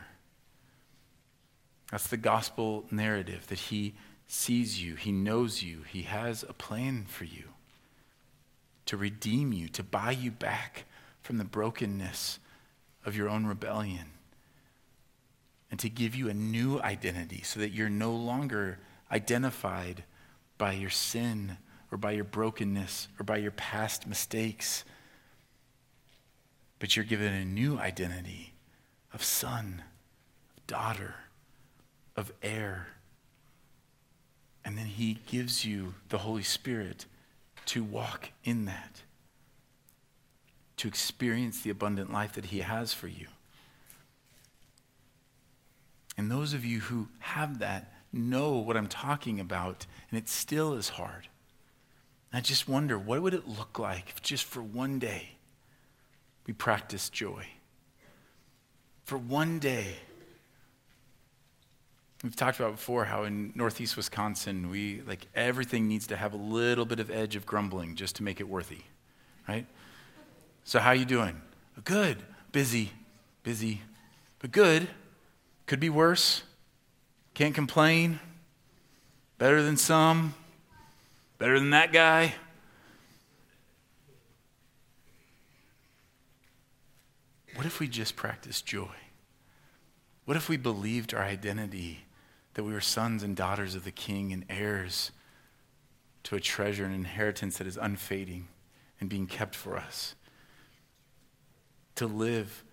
That's 1.90 2.08
the 2.08 2.16
gospel 2.16 2.86
narrative 2.90 3.46
that 3.48 3.58
He 3.58 3.94
sees 4.26 4.82
you, 4.82 4.94
He 4.94 5.12
knows 5.12 5.62
you, 5.62 5.82
He 5.86 6.02
has 6.02 6.42
a 6.42 6.54
plan 6.54 7.04
for 7.06 7.24
you 7.24 7.44
to 8.86 8.96
redeem 8.96 9.52
you, 9.52 9.68
to 9.68 9.84
buy 9.84 10.10
you 10.10 10.30
back 10.30 10.84
from 11.22 11.36
the 11.36 11.44
brokenness 11.44 12.38
of 13.04 13.16
your 13.16 13.28
own 13.28 13.46
rebellion, 13.46 14.06
and 15.70 15.78
to 15.78 15.88
give 15.88 16.14
you 16.14 16.28
a 16.28 16.34
new 16.34 16.80
identity 16.80 17.42
so 17.44 17.60
that 17.60 17.70
you're 17.70 17.90
no 17.90 18.12
longer 18.12 18.78
identified 19.12 20.02
by 20.58 20.72
your 20.72 20.90
sin 20.90 21.58
or 21.90 21.98
by 21.98 22.12
your 22.12 22.24
brokenness 22.24 23.08
or 23.18 23.24
by 23.24 23.36
your 23.36 23.50
past 23.50 24.06
mistakes. 24.06 24.84
But 26.78 26.96
you're 26.96 27.04
given 27.04 27.32
a 27.32 27.44
new 27.44 27.78
identity 27.78 28.54
of 29.12 29.22
son, 29.22 29.82
of 30.56 30.66
daughter, 30.66 31.14
of 32.16 32.32
heir. 32.42 32.88
And 34.64 34.78
then 34.78 34.86
he 34.86 35.18
gives 35.26 35.64
you 35.64 35.94
the 36.08 36.18
Holy 36.18 36.42
Spirit 36.42 37.06
to 37.66 37.82
walk 37.82 38.30
in 38.44 38.64
that, 38.66 39.02
to 40.76 40.88
experience 40.88 41.60
the 41.60 41.70
abundant 41.70 42.12
life 42.12 42.32
that 42.32 42.46
he 42.46 42.60
has 42.60 42.92
for 42.92 43.08
you. 43.08 43.26
And 46.16 46.30
those 46.30 46.52
of 46.52 46.64
you 46.64 46.80
who 46.80 47.08
have 47.20 47.58
that 47.60 47.92
know 48.12 48.52
what 48.52 48.76
I'm 48.76 48.88
talking 48.88 49.40
about, 49.40 49.86
and 50.10 50.18
it 50.18 50.28
still 50.28 50.74
is 50.74 50.90
hard. 50.90 51.28
I 52.32 52.40
just 52.40 52.68
wonder 52.68 52.98
what 52.98 53.22
would 53.22 53.34
it 53.34 53.48
look 53.48 53.78
like 53.78 54.08
if 54.10 54.22
just 54.22 54.44
for 54.44 54.62
one 54.62 54.98
day 54.98 55.30
we 56.46 56.52
practiced 56.52 57.12
joy? 57.12 57.46
For 59.04 59.18
one 59.18 59.58
day. 59.58 59.96
We've 62.22 62.36
talked 62.36 62.60
about 62.60 62.72
before 62.72 63.06
how 63.06 63.24
in 63.24 63.52
northeast 63.54 63.96
Wisconsin, 63.96 64.68
we 64.68 65.02
like 65.06 65.26
everything 65.34 65.88
needs 65.88 66.06
to 66.08 66.16
have 66.16 66.34
a 66.34 66.36
little 66.36 66.84
bit 66.84 67.00
of 67.00 67.10
edge 67.10 67.34
of 67.34 67.46
grumbling 67.46 67.96
just 67.96 68.16
to 68.16 68.22
make 68.22 68.40
it 68.40 68.48
worthy, 68.48 68.82
right? 69.48 69.66
So 70.64 70.78
how 70.78 70.92
you 70.92 71.04
doing? 71.06 71.40
Good. 71.84 72.18
Busy. 72.52 72.92
Busy. 73.42 73.80
But 74.38 74.52
good. 74.52 74.88
Could 75.66 75.80
be 75.80 75.88
worse. 75.88 76.42
Can't 77.34 77.54
complain. 77.54 78.20
Better 79.38 79.62
than 79.62 79.76
some. 79.76 80.34
Better 81.40 81.58
than 81.58 81.70
that 81.70 81.90
guy? 81.90 82.34
What 87.54 87.64
if 87.64 87.80
we 87.80 87.88
just 87.88 88.14
practiced 88.14 88.66
joy? 88.66 88.94
What 90.26 90.36
if 90.36 90.50
we 90.50 90.58
believed 90.58 91.14
our 91.14 91.22
identity 91.22 92.04
that 92.52 92.62
we 92.62 92.74
were 92.74 92.82
sons 92.82 93.22
and 93.22 93.34
daughters 93.34 93.74
of 93.74 93.84
the 93.84 93.90
King 93.90 94.34
and 94.34 94.44
heirs 94.50 95.12
to 96.24 96.36
a 96.36 96.40
treasure 96.40 96.84
and 96.84 96.94
inheritance 96.94 97.56
that 97.56 97.66
is 97.66 97.78
unfading 97.78 98.48
and 99.00 99.08
being 99.08 99.26
kept 99.26 99.54
for 99.54 99.78
us? 99.78 100.14
To 101.94 102.06
live, 102.06 102.64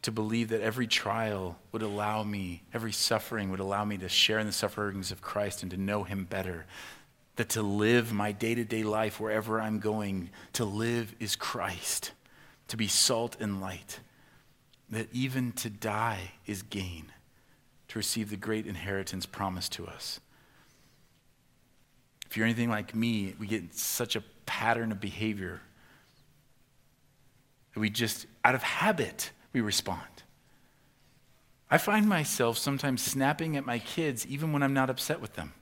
to 0.00 0.10
believe 0.10 0.48
that 0.48 0.62
every 0.62 0.86
trial 0.86 1.58
would 1.72 1.82
allow 1.82 2.22
me, 2.22 2.62
every 2.72 2.92
suffering 2.92 3.50
would 3.50 3.60
allow 3.60 3.84
me 3.84 3.98
to 3.98 4.08
share 4.08 4.38
in 4.38 4.46
the 4.46 4.52
sufferings 4.52 5.12
of 5.12 5.20
Christ 5.20 5.60
and 5.60 5.70
to 5.72 5.76
know 5.76 6.04
Him 6.04 6.24
better, 6.24 6.64
that 7.36 7.50
to 7.50 7.62
live 7.62 8.12
my 8.12 8.32
day 8.32 8.54
to 8.54 8.64
day 8.64 8.82
life 8.82 9.18
wherever 9.18 9.60
I'm 9.60 9.80
going, 9.80 10.30
to 10.54 10.64
live 10.64 11.14
is 11.18 11.34
Christ, 11.36 12.12
to 12.68 12.76
be 12.76 12.86
salt 12.86 13.36
and 13.40 13.60
light, 13.60 14.00
that 14.90 15.08
even 15.12 15.52
to 15.52 15.70
die 15.70 16.32
is 16.46 16.62
gain, 16.62 17.06
to 17.88 17.98
receive 17.98 18.30
the 18.30 18.36
great 18.36 18.66
inheritance 18.66 19.26
promised 19.26 19.72
to 19.72 19.86
us. 19.86 20.20
If 22.30 22.36
you're 22.36 22.46
anything 22.46 22.70
like 22.70 22.94
me, 22.94 23.34
we 23.38 23.46
get 23.46 23.74
such 23.74 24.16
a 24.16 24.22
pattern 24.46 24.92
of 24.92 25.00
behavior 25.00 25.60
that 27.72 27.80
we 27.80 27.90
just, 27.90 28.26
out 28.44 28.54
of 28.54 28.62
habit, 28.62 29.32
we 29.52 29.60
respond. 29.60 30.00
I 31.70 31.78
find 31.78 32.08
myself 32.08 32.58
sometimes 32.58 33.02
snapping 33.02 33.56
at 33.56 33.66
my 33.66 33.80
kids 33.80 34.24
even 34.26 34.52
when 34.52 34.62
I'm 34.62 34.74
not 34.74 34.90
upset 34.90 35.20
with 35.20 35.34
them 35.34 35.52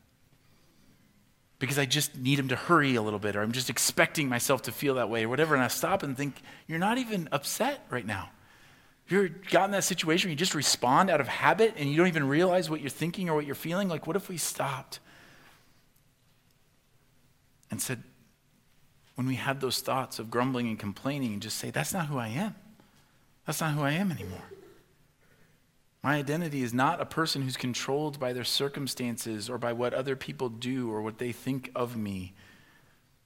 because 1.62 1.78
I 1.78 1.86
just 1.86 2.18
need 2.18 2.40
him 2.40 2.48
to 2.48 2.56
hurry 2.56 2.96
a 2.96 3.02
little 3.02 3.20
bit, 3.20 3.36
or 3.36 3.40
I'm 3.40 3.52
just 3.52 3.70
expecting 3.70 4.28
myself 4.28 4.62
to 4.62 4.72
feel 4.72 4.96
that 4.96 5.08
way, 5.08 5.22
or 5.22 5.28
whatever. 5.28 5.54
And 5.54 5.62
I 5.62 5.68
stop 5.68 6.02
and 6.02 6.16
think, 6.16 6.42
you're 6.66 6.80
not 6.80 6.98
even 6.98 7.28
upset 7.30 7.86
right 7.88 8.04
now. 8.04 8.30
You're 9.06 9.28
got 9.28 9.66
in 9.66 9.70
that 9.70 9.84
situation 9.84 10.26
where 10.26 10.32
you 10.32 10.36
just 10.36 10.56
respond 10.56 11.08
out 11.08 11.20
of 11.20 11.28
habit 11.28 11.74
and 11.76 11.88
you 11.88 11.96
don't 11.96 12.08
even 12.08 12.26
realize 12.26 12.68
what 12.68 12.80
you're 12.80 12.90
thinking 12.90 13.30
or 13.30 13.36
what 13.36 13.46
you're 13.46 13.54
feeling, 13.54 13.88
like, 13.88 14.08
what 14.08 14.16
if 14.16 14.28
we 14.28 14.38
stopped 14.38 14.98
and 17.70 17.80
said, 17.80 18.02
when 19.14 19.28
we 19.28 19.36
had 19.36 19.60
those 19.60 19.78
thoughts 19.78 20.18
of 20.18 20.32
grumbling 20.32 20.66
and 20.66 20.80
complaining, 20.80 21.32
and 21.32 21.40
just 21.40 21.58
say, 21.58 21.70
that's 21.70 21.94
not 21.94 22.06
who 22.06 22.18
I 22.18 22.26
am. 22.26 22.56
That's 23.46 23.60
not 23.60 23.74
who 23.74 23.82
I 23.82 23.92
am 23.92 24.10
anymore. 24.10 24.42
My 26.02 26.16
identity 26.16 26.62
is 26.62 26.74
not 26.74 27.00
a 27.00 27.06
person 27.06 27.42
who's 27.42 27.56
controlled 27.56 28.18
by 28.18 28.32
their 28.32 28.44
circumstances 28.44 29.48
or 29.48 29.56
by 29.56 29.72
what 29.72 29.94
other 29.94 30.16
people 30.16 30.48
do 30.48 30.90
or 30.90 31.00
what 31.00 31.18
they 31.18 31.30
think 31.30 31.70
of 31.76 31.96
me 31.96 32.34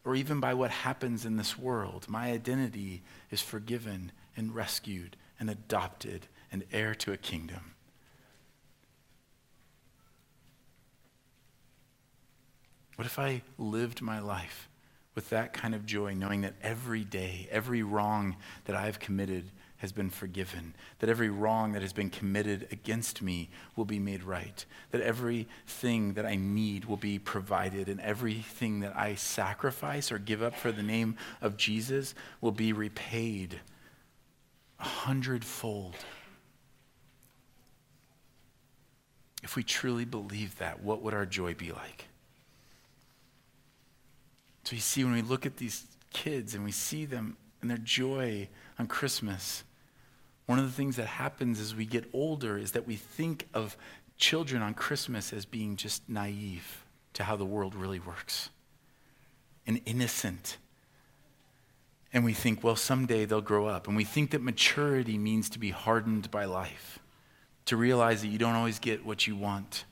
or 0.05 0.15
even 0.15 0.41
by 0.41 0.53
what 0.53 0.71
happens 0.71 1.25
in 1.25 1.37
this 1.37 1.59
world. 1.59 2.07
My 2.09 2.31
identity 2.31 3.03
is 3.31 3.41
forgiven 3.41 4.13
and 4.37 4.55
rescued 4.55 5.17
and 5.41 5.49
adopted 5.49 6.27
and 6.53 6.65
heir 6.71 6.95
to 6.97 7.13
a 7.13 7.17
kingdom. 7.17 7.73
What 12.97 13.07
if 13.07 13.19
I 13.19 13.43
lived 13.59 14.03
my 14.03 14.21
life 14.21 14.69
with 15.15 15.31
that 15.31 15.55
kind 15.55 15.75
of 15.75 15.87
joy, 15.87 16.15
knowing 16.15 16.43
that 16.43 16.55
every 16.63 17.05
day, 17.05 17.49
every 17.51 17.83
wrong 17.83 18.37
that 18.67 18.77
I've 18.77 18.99
committed 18.99 19.51
has 19.79 19.93
been 19.93 20.11
forgiven, 20.11 20.75
that 20.99 21.11
every 21.11 21.29
wrong 21.29 21.73
that 21.73 21.83
has 21.83 21.93
been 21.93 22.11
committed 22.11 22.67
against 22.73 23.21
me 23.21 23.51
will 23.75 23.85
be 23.85 23.99
made 23.99 24.23
right, 24.23 24.65
that 24.91 25.03
everything 25.03 26.15
that 26.15 26.25
I 26.25 26.37
need 26.37 26.87
will 26.87 26.97
be 26.97 27.19
provided, 27.19 27.89
and 27.89 28.01
everything 28.01 28.81
that 28.81 28.97
I 28.97 29.15
sacrifice 29.15 30.11
or 30.11 30.19
give 30.19 30.43
up 30.43 30.57
for 30.57 30.73
the 30.73 30.83
name 30.83 31.17
of 31.43 31.57
Jesus 31.57 32.15
will 32.41 32.53
be 32.53 32.73
repaid 32.73 33.61
a 34.81 34.85
hundredfold. 34.85 35.97
If 39.43 39.55
we 39.57 39.63
truly 39.63 40.05
believe 40.05 40.59
that, 40.59 40.83
what 40.83 41.03
would 41.03 41.15
our 41.15 41.27
joy 41.27 41.55
be 41.55 41.71
like? 41.71 42.07
So 44.65 44.75
you 44.75 44.81
see, 44.81 45.05
when 45.05 45.13
we 45.13 45.23
look 45.23 45.47
at 45.47 45.59
these 45.59 45.87
kids 46.13 46.55
and 46.55 46.65
we 46.65 46.73
see 46.73 47.05
them 47.05 47.37
and 47.61 47.71
their 47.71 47.79
joy 47.79 48.49
on 48.79 48.89
Christmas, 48.89 49.63
one 50.47 50.59
of 50.59 50.65
the 50.65 50.73
things 50.73 50.97
that 50.97 51.07
happens 51.07 51.61
as 51.61 51.75
we 51.75 51.85
get 51.85 52.09
older 52.13 52.57
is 52.57 52.73
that 52.73 52.87
we 52.87 52.97
think 52.97 53.49
of 53.53 53.77
children 54.17 54.63
on 54.63 54.75
Christmas 54.75 55.33
as 55.33 55.45
being 55.45 55.77
just 55.77 56.09
naive 56.09 56.85
to 57.13 57.25
how 57.25 57.37
the 57.37 57.45
world 57.45 57.75
really 57.75 57.99
works 57.99 58.51
and 59.67 59.81
innocent. 59.85 60.59
And 62.13 62.25
we 62.25 62.33
think, 62.33 62.63
well, 62.63 62.77
someday 62.77 63.25
they'll 63.25 63.41
grow 63.41 63.67
up. 63.67 63.89
And 63.89 63.97
we 63.97 64.05
think 64.05 64.31
that 64.31 64.41
maturity 64.41 65.19
means 65.19 65.51
to 65.51 65.59
be 65.59 65.71
hardened 65.71 66.31
by 66.31 66.45
life, 66.45 67.01
to 67.67 67.77
realize 67.77 68.23
that 68.23 68.29
you 68.29 68.39
don't 68.39 68.55
always 68.55 68.79
get 68.79 69.05
what 69.05 69.27
you 69.27 69.37
want, 69.37 69.85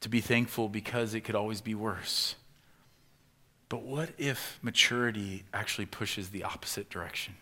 to 0.00 0.08
be 0.08 0.20
thankful 0.20 0.68
because 0.68 1.14
it 1.14 1.22
could 1.22 1.34
always 1.34 1.60
be 1.60 1.74
worse. 1.74 2.36
But 3.68 3.82
what 3.82 4.10
if 4.18 4.58
maturity 4.62 5.44
actually 5.54 5.86
pushes 5.86 6.30
the 6.30 6.44
opposite 6.44 6.90
direction? 6.90 7.34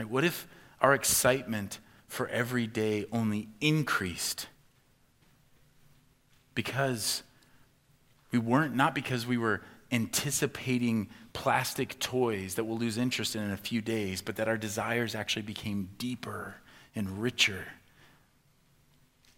Right? 0.00 0.08
What 0.08 0.24
if 0.24 0.48
our 0.80 0.94
excitement 0.94 1.78
for 2.08 2.26
every 2.28 2.66
day 2.66 3.04
only 3.12 3.48
increased 3.60 4.46
because 6.54 7.22
we 8.32 8.38
weren't, 8.38 8.74
not 8.74 8.94
because 8.94 9.26
we 9.26 9.36
were 9.36 9.60
anticipating 9.92 11.10
plastic 11.34 11.98
toys 11.98 12.54
that 12.54 12.64
we'll 12.64 12.78
lose 12.78 12.96
interest 12.96 13.36
in 13.36 13.42
in 13.42 13.50
a 13.50 13.58
few 13.58 13.82
days, 13.82 14.22
but 14.22 14.36
that 14.36 14.48
our 14.48 14.56
desires 14.56 15.14
actually 15.14 15.42
became 15.42 15.90
deeper 15.98 16.54
and 16.94 17.20
richer 17.20 17.66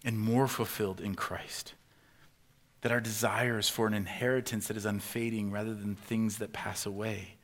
and 0.04 0.16
more 0.16 0.46
fulfilled 0.46 1.00
in 1.00 1.16
Christ. 1.16 1.74
That 2.82 2.92
our 2.92 3.00
desires 3.00 3.68
for 3.68 3.88
an 3.88 3.94
inheritance 3.94 4.68
that 4.68 4.76
is 4.76 4.86
unfading 4.86 5.50
rather 5.50 5.74
than 5.74 5.96
things 5.96 6.38
that 6.38 6.52
pass 6.52 6.86
away. 6.86 7.38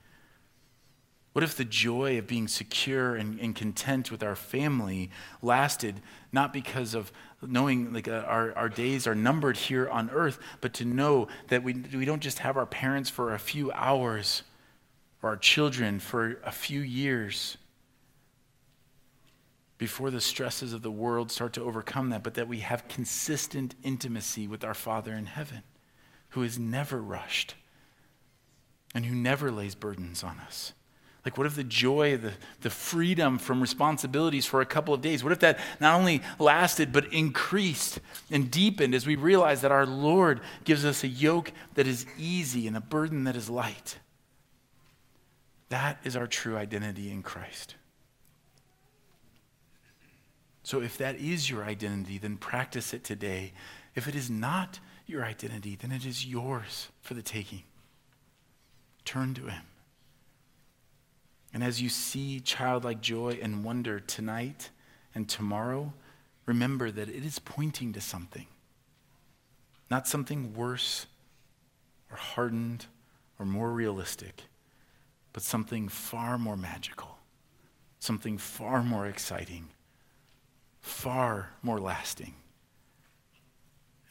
What 1.39 1.45
if 1.45 1.55
the 1.55 1.65
joy 1.65 2.19
of 2.19 2.27
being 2.27 2.49
secure 2.49 3.15
and, 3.15 3.39
and 3.39 3.55
content 3.55 4.11
with 4.11 4.25
our 4.25 4.35
family 4.35 5.09
lasted 5.41 6.01
not 6.33 6.53
because 6.53 6.95
of 6.95 7.13
knowing 7.41 7.93
like 7.93 8.09
uh, 8.09 8.25
our, 8.27 8.53
our 8.59 8.69
days 8.69 9.07
are 9.07 9.15
numbered 9.15 9.57
here 9.57 9.89
on 9.89 10.11
earth, 10.11 10.41
but 10.61 10.75
to 10.75 10.85
know 10.85 11.29
that 11.47 11.63
we, 11.63 11.75
we 11.95 12.05
don't 12.05 12.25
just 12.25 12.41
have 12.41 12.57
our 12.57 12.67
parents 12.67 13.09
for 13.09 13.33
a 13.33 13.39
few 13.39 13.71
hours 13.71 14.43
or 15.23 15.31
our 15.31 15.37
children 15.37 16.01
for 16.01 16.41
a 16.45 16.51
few 16.51 16.81
years 16.81 17.57
before 19.79 20.11
the 20.11 20.21
stresses 20.21 20.73
of 20.73 20.83
the 20.83 20.91
world 20.91 21.31
start 21.31 21.53
to 21.53 21.63
overcome 21.63 22.11
that, 22.11 22.25
but 22.25 22.35
that 22.35 22.49
we 22.49 22.59
have 22.59 22.89
consistent 22.89 23.77
intimacy 23.85 24.49
with 24.49 24.65
our 24.65 24.75
Father 24.75 25.13
in 25.13 25.27
heaven 25.27 25.63
who 26.31 26.43
is 26.43 26.59
never 26.59 27.01
rushed 27.01 27.55
and 28.93 29.07
who 29.07 29.15
never 29.15 29.53
lays 29.53 29.77
burdens 29.77 30.25
on 30.25 30.41
us. 30.41 30.73
Like, 31.25 31.37
what 31.37 31.47
if 31.47 31.57
the 31.57 31.65
joy, 31.65 32.17
the, 32.17 32.33
the 32.61 32.71
freedom 32.71 33.39
from 33.39 33.61
responsibilities 33.61 34.47
for 34.47 34.61
a 34.61 34.67
couple 34.67 34.95
of 34.95 35.01
days, 35.01 35.23
what 35.23 35.33
if 35.33 35.41
that 35.41 35.59
not 35.81 35.99
only 35.99 36.23
lasted, 36.39 36.93
but 36.93 37.13
increased 37.13 38.01
and 38.31 38.51
deepened 38.51 38.95
as 38.95 39.07
we 39.07 39.17
realize 39.17 39.61
that 39.63 39.73
our 39.73 39.85
Lord 39.85 40.41
gives 40.65 40.85
us 40.85 41.03
a 41.05 41.09
yoke 41.09 41.53
that 41.75 41.87
is 41.87 42.07
easy 42.19 42.67
and 42.67 42.77
a 42.77 42.81
burden 42.81 43.25
that 43.25 43.37
is 43.37 43.51
light? 43.51 43.99
That 45.69 45.99
is 46.05 46.17
our 46.17 46.27
true 46.27 46.57
identity 46.57 47.11
in 47.11 47.23
Christ. 47.23 47.75
So, 50.63 50.83
if 50.83 50.99
that 50.99 51.17
is 51.17 51.49
your 51.49 51.65
identity, 51.65 52.19
then 52.19 52.37
practice 52.37 52.93
it 52.93 53.03
today. 53.03 53.53
If 53.95 54.07
it 54.07 54.15
is 54.15 54.31
not 54.31 54.81
your 55.07 55.25
identity, 55.25 55.77
then 55.81 55.93
it 55.93 56.05
is 56.05 56.27
yours 56.27 56.89
for 57.01 57.15
the 57.15 57.23
taking. 57.23 57.65
Turn 59.05 59.35
to 59.35 59.47
Him. 59.47 59.63
And 61.53 61.65
as 61.65 61.81
you 61.81 61.89
see 61.89 62.41
childlike 62.41 63.01
joy 63.01 63.39
and 63.41 63.65
wonder 63.65 64.01
tonight 64.01 64.71
and 65.15 65.29
tomorrow, 65.29 65.93
remember 66.47 66.91
that 66.91 67.09
it 67.09 67.25
is 67.25 67.39
pointing 67.39 67.93
to 67.95 68.01
something. 68.01 68.47
Not 69.91 70.07
something 70.07 70.55
worse 70.55 71.07
or 72.11 72.17
hardened 72.17 72.87
or 73.39 73.47
more 73.47 73.73
realistic, 73.73 74.43
but 75.33 75.43
something 75.43 75.89
far 75.89 76.39
more 76.39 76.57
magical, 76.57 77.19
something 77.99 78.37
far 78.37 78.83
more 78.83 79.07
exciting, 79.07 79.69
far 80.81 81.51
more 81.63 81.81
lasting, 81.81 82.35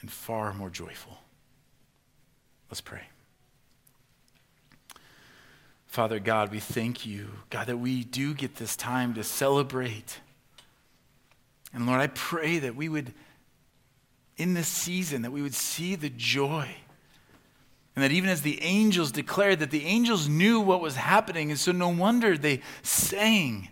and 0.02 0.12
far 0.12 0.54
more 0.54 0.70
joyful. 0.70 1.20
Let's 2.70 2.82
pray. 2.82 3.04
Father 5.98 6.20
God, 6.20 6.52
we 6.52 6.60
thank 6.60 7.08
you, 7.08 7.28
God, 7.50 7.66
that 7.66 7.80
we 7.80 8.04
do 8.04 8.36
get 8.36 8.58
this 8.58 8.76
time 8.76 9.16
to 9.16 9.24
celebrate. 9.24 10.20
And 11.74 11.88
Lord, 11.88 12.00
I 12.00 12.06
pray 12.06 12.60
that 12.60 12.76
we 12.76 12.88
would, 12.88 13.16
in 14.38 14.54
this 14.54 14.68
season, 14.68 15.24
that 15.24 15.32
we 15.32 15.42
would 15.42 15.56
see 15.56 15.96
the 15.96 16.12
joy. 16.12 16.70
And 17.96 18.04
that 18.04 18.12
even 18.12 18.30
as 18.30 18.44
the 18.44 18.62
angels 18.62 19.12
declared 19.12 19.58
that 19.58 19.72
the 19.72 19.88
angels 19.88 20.30
knew 20.30 20.60
what 20.60 20.82
was 20.82 20.98
happening, 20.98 21.50
and 21.50 21.60
so 21.60 21.72
no 21.72 21.90
wonder 21.90 22.38
they 22.38 22.62
sang 22.84 23.68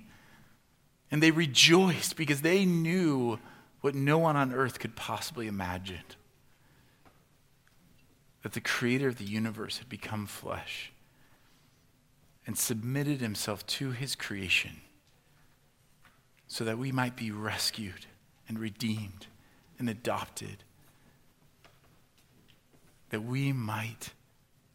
and 1.11 1.21
they 1.21 1.29
rejoiced 1.29 2.15
because 2.15 2.41
they 2.41 2.65
knew 2.65 3.37
what 3.81 3.93
no 3.93 4.17
one 4.17 4.35
on 4.35 4.51
earth 4.51 4.79
could 4.79 4.95
possibly 4.95 5.45
imagine 5.45 6.01
that 8.41 8.53
the 8.53 8.61
creator 8.61 9.09
of 9.09 9.19
the 9.19 9.25
universe 9.25 9.77
had 9.77 9.89
become 9.89 10.25
flesh 10.25 10.91
and 12.45 12.57
submitted 12.57 13.21
himself 13.21 13.65
to 13.65 13.91
his 13.91 14.15
creation 14.15 14.81
so 16.47 16.63
that 16.63 16.77
we 16.77 16.91
might 16.91 17.15
be 17.15 17.31
rescued 17.31 18.05
and 18.47 18.59
redeemed 18.59 19.27
and 19.79 19.89
adopted, 19.89 20.63
that 23.09 23.23
we 23.23 23.51
might 23.51 24.11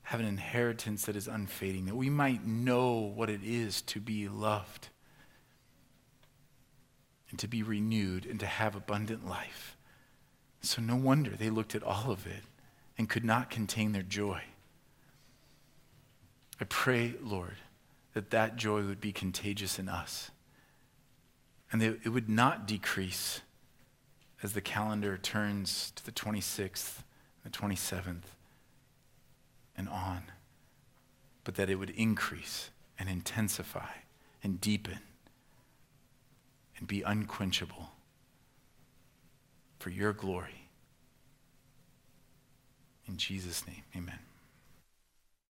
have 0.03 0.21
an 0.21 0.27
inheritance 0.27 1.05
that 1.05 1.15
is 1.15 1.29
unfading, 1.29 1.87
that 1.87 1.95
we 1.95 2.11
might 2.11 2.45
know 2.45 2.95
what 2.95 3.31
it 3.31 3.41
is 3.45 3.81
to 3.83 4.01
be 4.01 4.29
loved 4.29 4.89
and 7.31 7.39
to 7.39 7.47
be 7.47 7.63
renewed 7.63 8.27
and 8.27 8.41
to 8.41 8.47
have 8.47 8.75
abundant 8.75 9.29
life. 9.29 9.77
So, 10.63 10.83
no 10.83 10.97
wonder 10.97 11.31
they 11.31 11.49
looked 11.49 11.75
at 11.75 11.83
all 11.83 12.11
of 12.11 12.27
it 12.27 12.43
and 12.99 13.09
could 13.09 13.25
not 13.25 13.49
contain 13.49 13.93
their 13.93 14.03
joy. 14.03 14.43
I 16.61 16.65
pray, 16.65 17.15
Lord, 17.23 17.57
that 18.13 18.31
that 18.31 18.57
joy 18.57 18.83
would 18.83 19.01
be 19.01 19.13
contagious 19.13 19.79
in 19.79 19.89
us. 19.89 20.31
And 21.73 21.81
that 21.81 22.01
it 22.05 22.11
would 22.11 22.29
not 22.29 22.67
decrease 22.67 23.41
as 24.43 24.53
the 24.53 24.61
calendar 24.61 25.17
turns 25.17 25.93
to 25.97 26.05
the 26.05 26.13
26th, 26.13 27.03
the 27.45 27.51
27th, 27.51 28.25
and 29.77 29.89
on, 29.89 30.25
but 31.45 31.55
that 31.55 31.71
it 31.71 31.77
would 31.77 31.91
increase 31.91 32.71
and 32.99 33.09
intensify 33.09 33.93
and 34.43 34.61
deepen 34.61 34.99
and 36.77 36.89
be 36.89 37.03
unquenchable 37.03 37.91
for 39.79 39.91
your 39.91 40.13
glory. 40.13 40.69
In 43.07 43.17
Jesus' 43.17 43.67
name, 43.67 43.83
amen. 43.97 44.19